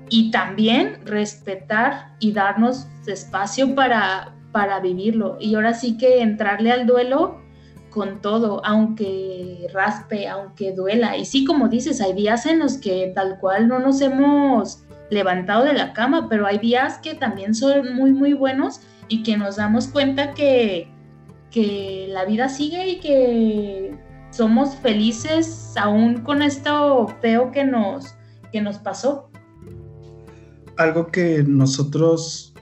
y 0.10 0.30
también 0.30 1.00
respetar 1.06 2.14
y 2.20 2.34
darnos 2.34 2.86
espacio 3.08 3.74
para, 3.74 4.36
para 4.52 4.80
vivirlo. 4.80 5.38
Y 5.40 5.56
ahora 5.56 5.74
sí 5.74 5.98
que 5.98 6.22
entrarle 6.22 6.72
al 6.72 6.86
duelo 6.86 7.42
con 7.90 8.22
todo, 8.22 8.62
aunque 8.66 9.68
raspe, 9.74 10.28
aunque 10.28 10.74
duela. 10.74 11.18
Y 11.18 11.26
sí, 11.26 11.46
como 11.46 11.68
dices, 11.68 12.02
hay 12.02 12.14
días 12.14 12.46
en 12.46 12.60
los 12.60 12.78
que 12.78 13.12
tal 13.16 13.40
cual 13.40 13.68
no 13.68 13.80
nos 13.80 14.02
hemos 14.02 14.84
levantado 15.10 15.66
de 15.66 15.74
la 15.74 15.94
cama, 15.94 16.28
pero 16.30 16.46
hay 16.46 16.58
días 16.58 16.98
que 17.00 17.14
también 17.16 17.56
son 17.56 17.96
muy, 17.96 18.12
muy 18.12 18.34
buenos 18.34 18.82
y 19.08 19.24
que 19.24 19.38
nos 19.38 19.56
damos 19.58 19.88
cuenta 19.88 20.34
que, 20.34 20.90
que 21.52 22.08
la 22.10 22.26
vida 22.26 22.50
sigue 22.50 22.88
y 22.88 23.00
que 23.00 23.98
somos 24.32 24.76
felices 24.78 25.74
aún 25.78 26.22
con 26.22 26.42
esto 26.42 27.08
feo 27.22 27.52
que 27.52 27.66
nos, 27.66 28.16
que 28.52 28.62
nos 28.62 28.78
pasó. 28.80 29.30
Algo 30.78 31.08
que 31.08 31.44
nosotros 31.44 32.54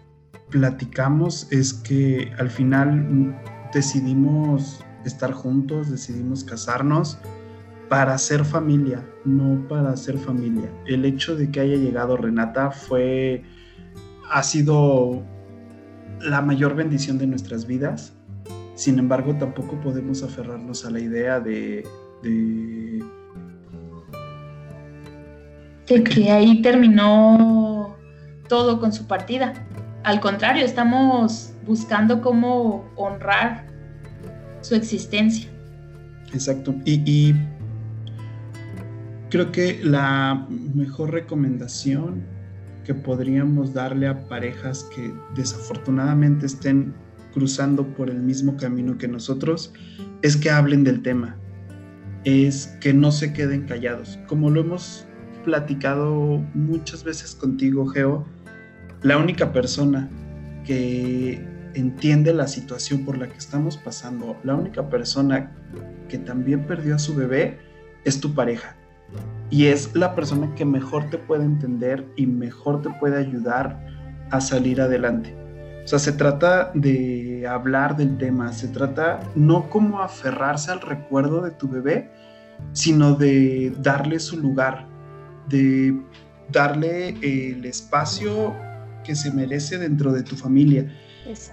platicamos 0.50 1.48
es 1.52 1.74
que 1.74 2.32
al 2.40 2.50
final 2.50 3.40
decidimos 3.74 4.84
estar 5.06 5.32
juntos, 5.32 5.90
decidimos 5.90 6.44
casarnos 6.44 7.20
para 7.88 8.18
ser 8.18 8.44
familia, 8.44 9.08
no 9.26 9.68
para 9.68 9.96
ser 9.96 10.18
familia. 10.18 10.70
El 10.86 11.06
hecho 11.06 11.36
de 11.36 11.52
que 11.52 11.60
haya 11.60 11.76
llegado 11.76 12.18
Renata 12.18 12.72
fue, 12.72 13.44
ha 14.32 14.44
sido 14.44 15.24
la 16.22 16.42
mayor 16.42 16.76
bendición 16.76 17.18
de 17.18 17.28
nuestras 17.28 17.66
vidas 17.66 18.19
sin 18.80 18.98
embargo, 18.98 19.36
tampoco 19.36 19.78
podemos 19.82 20.24
aferrarnos 20.24 20.86
a 20.86 20.90
la 20.90 21.02
idea 21.02 21.42
de... 21.42 21.86
de... 22.24 23.04
que 25.86 26.32
ahí 26.32 26.62
terminó 26.62 27.98
todo 28.48 28.80
con 28.80 28.94
su 28.94 29.06
partida. 29.06 29.54
Al 30.04 30.22
contrario, 30.22 30.64
estamos 30.64 31.52
buscando 31.68 32.22
cómo 32.22 32.90
honrar 32.96 33.68
su 34.62 34.76
existencia. 34.76 35.50
Exacto. 36.34 36.74
Y, 36.86 37.02
y, 37.06 37.36
creo 39.30 39.52
que 39.52 39.82
la 39.84 40.48
mejor 40.74 41.12
recomendación 41.12 42.24
que 42.86 42.94
podríamos 42.94 43.74
darle 43.74 44.08
a 44.08 44.26
parejas 44.30 44.88
que 44.96 45.14
desafortunadamente 45.36 46.46
estén 46.46 46.94
cruzando 47.34 47.86
por 47.88 48.10
el 48.10 48.20
mismo 48.20 48.58
camino 48.58 48.98
que 48.98 49.08
nosotros, 49.08 49.74
es 50.22 50.36
que 50.36 50.50
hablen 50.50 50.84
del 50.84 51.02
tema, 51.02 51.38
es 52.24 52.68
que 52.82 52.94
no 52.94 53.12
se 53.12 53.34
queden 53.34 53.66
callados. 53.66 54.20
Como 54.28 54.50
lo 54.50 54.62
hemos 54.62 55.06
platicado 55.46 56.44
muchas 56.54 57.04
veces 57.04 57.36
contigo, 57.36 57.88
Geo, 57.88 58.26
la 59.02 59.18
única 59.18 59.54
persona 59.54 60.10
que 60.66 61.42
entiende 61.74 62.34
la 62.34 62.48
situación 62.48 63.06
por 63.06 63.18
la 63.18 63.30
que 63.30 63.38
estamos 63.38 63.78
pasando, 63.78 64.36
la 64.44 64.56
única 64.56 64.90
persona 64.90 65.52
que 66.10 66.18
también 66.18 66.66
perdió 66.66 66.96
a 66.96 67.00
su 67.00 67.16
bebé 67.16 67.60
es 68.04 68.20
tu 68.20 68.34
pareja. 68.34 68.76
Y 69.50 69.66
es 69.66 69.96
la 69.96 70.14
persona 70.14 70.54
que 70.56 70.66
mejor 70.66 71.10
te 71.10 71.18
puede 71.18 71.44
entender 71.44 72.06
y 72.16 72.28
mejor 72.28 72.82
te 72.82 72.90
puede 73.00 73.18
ayudar 73.18 73.88
a 74.30 74.42
salir 74.42 74.82
adelante 74.82 75.36
O 75.90 75.98
sea, 75.98 75.98
se 75.98 76.12
trata 76.12 76.70
de 76.76 77.48
hablar 77.48 77.98
del 77.98 78.16
tema, 78.20 78.54
se 78.54 78.68
trata 78.68 79.22
no 79.34 79.72
como 79.72 80.02
aferrarse 80.02 80.70
al 80.70 80.82
recuerdo 80.82 81.42
de 81.42 81.50
tu 81.50 81.68
bebé, 81.68 82.12
sino 82.74 83.16
de 83.16 83.74
darle 83.82 84.20
su 84.20 84.40
lugar, 84.40 84.86
de 85.48 86.00
darle 86.52 87.18
el 87.24 87.66
espacio 87.66 88.56
que 89.04 89.16
se 89.16 89.32
merece 89.32 89.80
dentro 89.80 90.14
de 90.14 90.22
tu 90.22 90.36
familia 90.36 90.96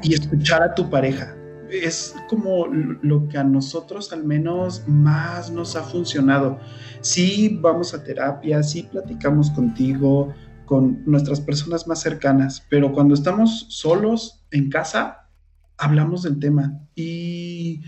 y 0.03 0.12
escuchar 0.12 0.62
a 0.62 0.75
tu 0.75 0.90
pareja. 0.90 1.35
Es 1.70 2.14
como 2.29 2.66
lo 2.66 3.29
que 3.29 3.38
a 3.38 3.44
nosotros 3.44 4.12
al 4.12 4.22
menos 4.22 4.87
más 4.87 5.51
nos 5.51 5.77
ha 5.77 5.83
funcionado. 5.83 6.61
Sí 7.01 7.59
vamos 7.62 7.94
a 7.94 8.05
terapia, 8.05 8.62
sí 8.62 8.83
platicamos 8.83 9.51
contigo, 9.53 10.35
con 10.66 11.02
nuestras 11.07 11.40
personas 11.40 11.87
más 11.87 12.00
cercanas, 12.00 12.66
pero 12.68 12.92
cuando 12.92 13.14
estamos 13.14 13.66
solos 13.70 14.44
en 14.50 14.68
casa, 14.68 15.31
hablamos 15.79 16.22
del 16.22 16.38
tema 16.38 16.81
y 16.94 17.83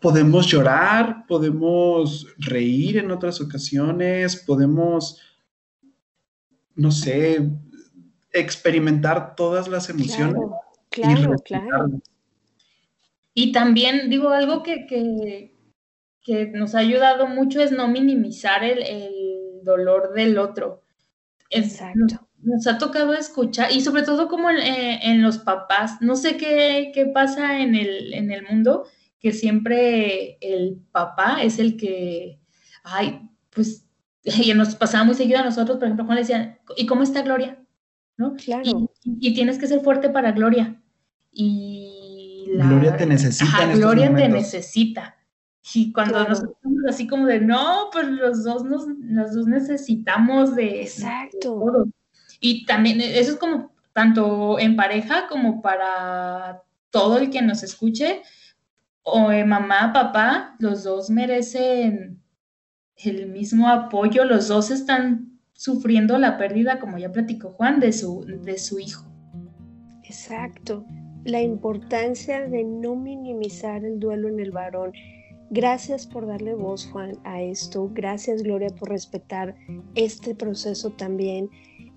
podemos 0.00 0.46
llorar, 0.46 1.26
podemos 1.26 2.26
reír 2.38 2.98
en 2.98 3.10
otras 3.10 3.40
ocasiones, 3.40 4.36
podemos, 4.36 5.20
no 6.74 6.90
sé, 6.90 7.50
experimentar 8.32 9.34
todas 9.34 9.68
las 9.68 9.90
emociones. 9.90 10.42
Claro, 10.90 11.34
claro. 11.44 12.00
Y 13.34 13.52
también 13.52 14.10
digo 14.10 14.30
algo 14.30 14.62
que, 14.62 14.86
que, 14.86 15.54
que, 16.22 16.46
nos 16.46 16.74
ha 16.74 16.78
ayudado 16.78 17.28
mucho 17.28 17.60
es 17.60 17.70
no 17.70 17.88
minimizar 17.88 18.64
el, 18.64 18.82
el 18.82 19.60
dolor 19.62 20.12
del 20.14 20.38
otro. 20.38 20.82
Exacto. 21.50 22.28
Nos, 22.40 22.66
ha 22.66 22.78
tocado 22.78 23.14
escuchar, 23.14 23.72
y 23.72 23.80
sobre 23.80 24.02
todo 24.02 24.28
como 24.28 24.50
eh, 24.50 25.00
en, 25.02 25.22
los 25.22 25.38
papás, 25.38 26.00
no 26.00 26.14
sé 26.14 26.36
qué, 26.36 26.92
qué, 26.94 27.06
pasa 27.06 27.60
en 27.60 27.74
el, 27.74 28.14
en 28.14 28.30
el 28.30 28.44
mundo, 28.44 28.84
que 29.18 29.32
siempre 29.32 30.38
el 30.40 30.80
papá 30.92 31.42
es 31.42 31.58
el 31.58 31.76
que, 31.76 32.40
ay, 32.84 33.28
pues, 33.50 33.88
y 34.24 34.52
nos 34.54 34.74
pasaba 34.74 35.04
muy 35.04 35.14
seguido 35.14 35.40
a 35.40 35.44
nosotros, 35.44 35.78
por 35.78 35.86
ejemplo, 35.86 36.04
Juan 36.04 36.16
le 36.16 36.22
decía, 36.22 36.60
¿y 36.76 36.86
cómo 36.86 37.02
está 37.02 37.22
Gloria? 37.22 37.58
¿No? 38.16 38.34
Claro. 38.34 38.90
Y, 39.04 39.34
tienes 39.34 39.58
que 39.58 39.66
ser 39.66 39.80
fuerte 39.80 40.08
para 40.10 40.32
Gloria. 40.32 40.80
Y 41.30 42.46
Gloria 42.54 42.96
te 42.96 43.06
necesita. 43.06 43.72
Gloria 43.74 44.12
te 44.12 44.28
necesita. 44.28 45.17
Y 45.74 45.92
cuando 45.92 46.18
nos 46.20 46.42
nosotros 46.42 46.58
así 46.88 47.06
como 47.06 47.26
de, 47.26 47.40
no, 47.40 47.90
pues 47.92 48.06
los 48.08 48.44
dos, 48.44 48.64
nos, 48.64 48.86
los 49.00 49.34
dos 49.34 49.46
necesitamos 49.46 50.54
de... 50.56 50.82
Exacto. 50.82 51.90
y 52.40 52.64
también 52.64 53.00
eso 53.00 53.32
es 53.32 53.36
como 53.36 53.72
tanto 53.92 54.58
en 54.58 54.76
pareja 54.76 55.26
como 55.28 55.60
para 55.60 56.62
todo 56.90 57.18
el 57.18 57.30
que 57.30 57.42
nos 57.42 57.62
escuche, 57.62 58.22
o 59.02 59.30
eh, 59.32 59.44
mamá, 59.44 59.92
papá, 59.92 60.56
los 60.58 60.84
dos 60.84 61.10
merecen 61.10 62.22
el 62.96 63.26
mismo 63.26 63.68
apoyo, 63.68 64.24
los 64.24 64.48
dos 64.48 64.70
están 64.70 65.38
sufriendo 65.52 66.18
la 66.18 66.38
pérdida, 66.38 66.78
como 66.78 66.98
ya 66.98 67.10
platicó 67.10 67.50
Juan, 67.50 67.80
de 67.80 67.92
su, 67.92 68.24
de 68.24 68.58
su 68.58 68.78
hijo. 68.78 69.04
Exacto. 70.04 70.86
La 71.24 71.42
importancia 71.42 72.46
de 72.48 72.64
no 72.64 72.94
minimizar 72.94 73.84
el 73.84 73.98
duelo 73.98 74.28
en 74.28 74.40
el 74.40 74.52
varón 74.52 74.92
Gracias 75.50 76.06
por 76.06 76.26
darle 76.26 76.54
voz, 76.54 76.86
Juan, 76.92 77.18
a 77.24 77.40
esto. 77.40 77.90
Gracias, 77.94 78.42
Gloria, 78.42 78.68
por 78.68 78.90
respetar 78.90 79.56
este 79.94 80.34
proceso 80.34 80.90
también 80.90 81.48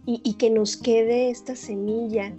y, 0.05 0.33
que 0.35 0.49
nos 0.49 0.77
quede 0.77 1.29
esta 1.29 1.55
semilla, 1.55 2.33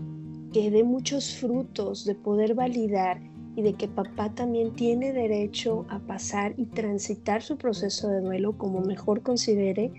que 0.52 0.70
dé 0.70 0.82
muchos 0.84 1.36
frutos 1.36 2.04
de 2.06 2.14
poder 2.14 2.54
validar 2.54 3.20
y 3.56 3.62
de 3.62 3.74
que 3.74 3.88
papá 3.88 4.34
también 4.34 4.72
tiene 4.72 5.12
derecho 5.12 5.84
a 5.90 5.98
pasar 5.98 6.54
y 6.56 6.64
transitar 6.66 7.42
su 7.42 7.58
proceso 7.58 8.08
de 8.08 8.20
duelo 8.20 8.56
como 8.56 8.80
mejor 8.80 9.22
considere. 9.22 9.92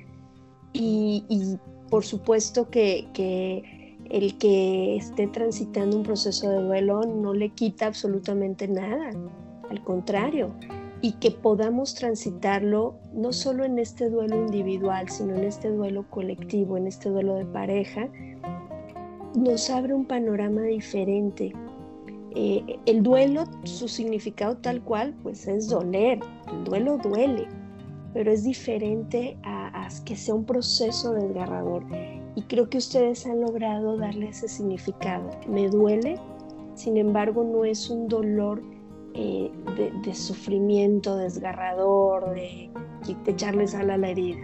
Y, 0.74 1.24
por 1.92 2.04
supuesto 2.04 2.72
que, 2.72 3.08
que 3.14 3.96
el 4.10 4.36
que 4.40 4.96
esté 4.96 5.28
transitando 5.28 5.96
un 5.96 6.04
proceso 6.04 6.50
de 6.50 6.64
duelo 6.64 7.02
no 7.04 7.36
le 7.36 7.50
quita 7.50 7.86
absolutamente 7.86 8.68
nada. 8.68 9.12
Al 9.70 9.84
contrario, 9.84 10.54
y 11.04 11.12
que 11.12 11.32
podamos 11.32 11.96
transitarlo 11.96 12.96
no 13.14 13.34
solo 13.34 13.66
en 13.66 13.78
este 13.78 14.10
duelo 14.10 14.38
individual, 14.38 15.10
sino 15.10 15.36
en 15.36 15.44
este 15.44 15.70
duelo 15.70 16.10
colectivo, 16.10 16.78
en 16.78 16.88
este 16.88 17.10
duelo 17.10 17.36
de 17.36 17.46
pareja, 17.46 18.08
nos 19.36 19.70
abre 19.70 19.94
un 19.94 20.06
panorama 20.06 20.62
diferente. 20.62 21.52
Eh, 22.36 22.80
el 22.86 23.04
duelo, 23.04 23.44
su 23.66 23.90
significado 23.90 24.56
tal 24.56 24.82
cual, 24.82 25.14
pues 25.24 25.46
es 25.46 25.68
doler, 25.68 26.22
el 26.50 26.64
duelo 26.64 26.98
duele, 27.00 27.50
pero 28.14 28.32
es 28.32 28.46
diferente 28.46 29.38
a, 29.44 29.86
a 29.86 29.90
que 30.06 30.16
sea 30.16 30.36
un 30.36 30.46
proceso 30.46 31.12
desgarrador. 31.12 31.84
Y 32.36 32.44
creo 32.44 32.70
que 32.70 32.78
ustedes 32.78 33.26
han 33.26 33.42
logrado 33.42 33.98
darle 33.98 34.30
ese 34.30 34.48
significado. 34.48 35.30
Me 35.50 35.68
duele, 35.68 36.18
sin 36.76 36.96
embargo 36.96 37.44
no 37.44 37.66
es 37.66 37.90
un 37.90 38.08
dolor 38.08 38.64
eh, 39.14 39.52
de, 40.04 40.14
sufrimiento 40.14 41.18
desgarrador, 41.18 42.34
de, 42.34 42.70
de 43.26 43.32
echarle 43.32 43.68
sal 43.68 43.90
a 43.90 43.98
la 43.98 44.10
herida. 44.10 44.40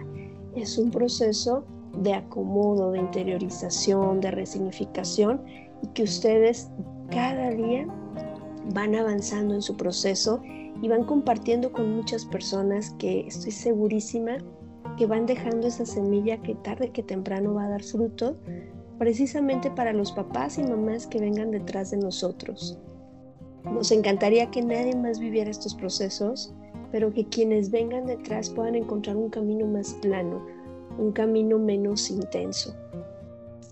Es 0.54 0.78
un 0.78 0.90
proceso 0.90 1.64
de 1.98 2.14
acomodo, 2.14 2.92
de 2.92 3.00
interiorización, 3.00 4.20
de 4.20 4.30
resignificación 4.30 5.42
y 5.82 5.88
que 5.88 6.04
ustedes 6.04 6.70
cada 7.10 7.50
día 7.50 7.86
van 8.72 8.94
avanzando 8.94 9.54
en 9.54 9.62
su 9.62 9.76
proceso 9.76 10.40
y 10.82 10.88
van 10.88 11.04
compartiendo 11.04 11.72
con 11.72 11.94
muchas 11.96 12.24
personas 12.24 12.94
que 12.98 13.26
estoy 13.26 13.50
segurísima 13.50 14.38
que 14.96 15.06
van 15.06 15.26
dejando 15.26 15.66
esa 15.66 15.86
semilla 15.86 16.40
que 16.42 16.54
tarde 16.56 16.90
que 16.90 17.02
temprano 17.02 17.54
va 17.54 17.64
a 17.64 17.68
dar 17.70 17.82
fruto 17.82 18.36
precisamente 18.98 19.70
para 19.70 19.92
los 19.92 20.12
papás 20.12 20.58
y 20.58 20.62
mamás 20.62 21.06
que 21.06 21.18
vengan 21.18 21.50
detrás 21.50 21.90
de 21.90 21.96
nosotros. 21.96 22.78
Nos 23.64 23.92
encantaría 23.92 24.50
que 24.50 24.62
nadie 24.62 24.94
más 24.96 25.18
viviera 25.18 25.50
estos 25.50 25.74
procesos, 25.74 26.52
pero 26.92 27.12
que 27.12 27.26
quienes 27.26 27.70
vengan 27.70 28.06
detrás 28.06 28.50
puedan 28.50 28.74
encontrar 28.74 29.16
un 29.16 29.30
camino 29.30 29.66
más 29.66 29.94
plano, 29.94 30.44
un 30.98 31.12
camino 31.12 31.58
menos 31.58 32.10
intenso. 32.10 32.74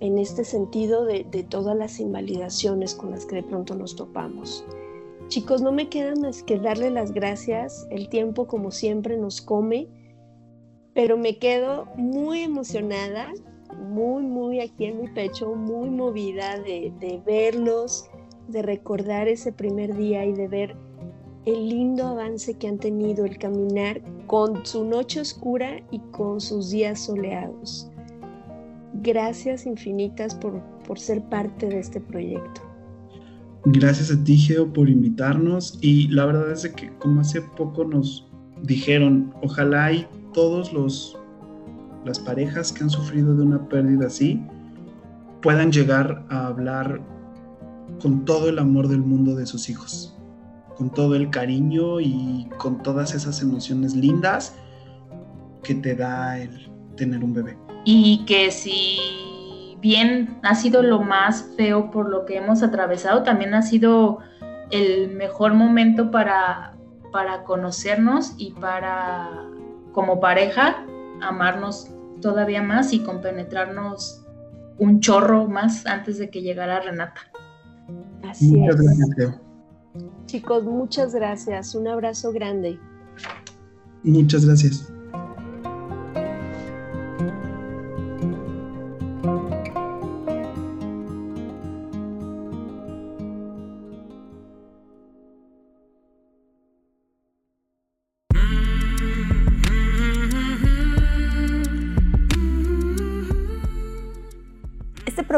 En 0.00 0.18
este 0.18 0.44
sentido 0.44 1.04
de, 1.04 1.24
todas 1.48 1.76
las 1.76 1.98
invalidaciones 1.98 2.94
con 2.94 3.10
las 3.10 3.26
que 3.26 3.36
de 3.36 3.42
pronto 3.42 3.74
nos 3.74 3.96
topamos. 3.96 4.64
Chicos, 5.28 5.60
no 5.60 5.72
me 5.72 5.88
queda 5.88 6.14
más 6.14 6.42
que 6.42 6.58
darle 6.58 6.90
las 6.90 7.12
gracias. 7.12 7.86
El 7.90 8.08
tiempo, 8.08 8.46
como 8.46 8.70
siempre, 8.70 9.16
nos 9.16 9.40
come, 9.40 9.88
pero 10.94 11.16
me 11.16 11.38
quedo 11.38 11.86
muy 11.96 12.42
emocionada, 12.42 13.32
muy, 13.76 14.22
muy 14.22 14.60
aquí 14.60 14.86
en 14.86 15.00
mi 15.00 15.08
pecho, 15.08 15.54
muy 15.54 15.90
movida 15.90 16.58
de, 16.58 17.20
verlos, 17.26 18.08
de 18.48 18.62
recordar 18.62 19.28
ese 19.28 19.52
primer 19.52 19.96
día 19.96 20.24
y 20.24 20.32
de 20.32 20.48
ver 20.48 20.76
el 21.44 21.68
lindo 21.68 22.06
avance 22.06 22.54
que 22.54 22.68
han 22.68 22.78
tenido 22.78 23.24
el 23.24 23.38
caminar 23.38 24.02
con 24.26 24.64
su 24.66 24.84
noche 24.84 25.20
oscura 25.20 25.80
y 25.90 25.98
con 26.10 26.40
sus 26.40 26.70
días 26.70 27.00
soleados. 27.00 27.90
Gracias 29.02 29.64
infinitas 29.64 30.34
por, 30.34 30.60
por 30.86 30.98
ser 30.98 31.22
parte 31.28 31.68
de 31.68 31.78
este 31.78 32.00
proyecto. 32.00 32.60
Gracias 33.64 34.10
a 34.10 34.24
ti, 34.24 34.36
Geo, 34.36 34.72
por 34.72 34.88
invitarnos 34.88 35.78
y 35.80 36.08
la 36.08 36.26
verdad 36.26 36.50
es 36.52 36.68
que 36.68 36.90
como 36.98 37.20
hace 37.20 37.42
poco 37.42 37.84
nos 37.84 38.30
dijeron, 38.62 39.32
ojalá 39.42 39.92
y 39.92 40.06
todos 40.32 40.72
los 40.72 41.18
las 42.04 42.18
parejas 42.18 42.72
que 42.72 42.84
han 42.84 42.90
sufrido 42.90 43.34
de 43.34 43.42
una 43.42 43.68
pérdida 43.68 44.06
así 44.06 44.40
puedan 45.42 45.70
llegar 45.70 46.24
a 46.30 46.46
hablar 46.46 47.00
con 48.00 48.24
todo 48.24 48.48
el 48.48 48.58
amor 48.58 48.88
del 48.88 49.00
mundo 49.00 49.34
de 49.34 49.46
sus 49.46 49.68
hijos, 49.68 50.16
con 50.76 50.90
todo 50.90 51.14
el 51.14 51.30
cariño 51.30 52.00
y 52.00 52.48
con 52.58 52.82
todas 52.82 53.14
esas 53.14 53.42
emociones 53.42 53.94
lindas 53.94 54.54
que 55.62 55.74
te 55.74 55.94
da 55.94 56.38
el 56.38 56.70
tener 56.96 57.22
un 57.24 57.34
bebé. 57.34 57.58
Y 57.84 58.24
que 58.26 58.50
si 58.50 59.76
bien 59.80 60.38
ha 60.42 60.54
sido 60.54 60.82
lo 60.82 61.00
más 61.00 61.44
feo 61.56 61.90
por 61.90 62.08
lo 62.08 62.24
que 62.24 62.36
hemos 62.36 62.62
atravesado, 62.62 63.22
también 63.22 63.54
ha 63.54 63.62
sido 63.62 64.18
el 64.70 65.10
mejor 65.10 65.54
momento 65.54 66.10
para, 66.10 66.76
para 67.12 67.44
conocernos 67.44 68.34
y 68.38 68.52
para, 68.52 69.28
como 69.92 70.20
pareja, 70.20 70.84
amarnos 71.20 71.90
todavía 72.20 72.62
más 72.62 72.92
y 72.92 73.00
compenetrarnos 73.00 74.24
un 74.78 75.00
chorro 75.00 75.46
más 75.46 75.86
antes 75.86 76.18
de 76.18 76.30
que 76.30 76.42
llegara 76.42 76.80
Renata. 76.80 77.20
Así 78.22 78.56
muchas 78.56 78.80
es. 78.80 78.98
Gracias, 78.98 79.40
Chicos, 80.26 80.64
muchas 80.64 81.14
gracias. 81.14 81.74
Un 81.74 81.88
abrazo 81.88 82.32
grande. 82.32 82.78
Muchas 84.04 84.44
gracias. 84.44 84.92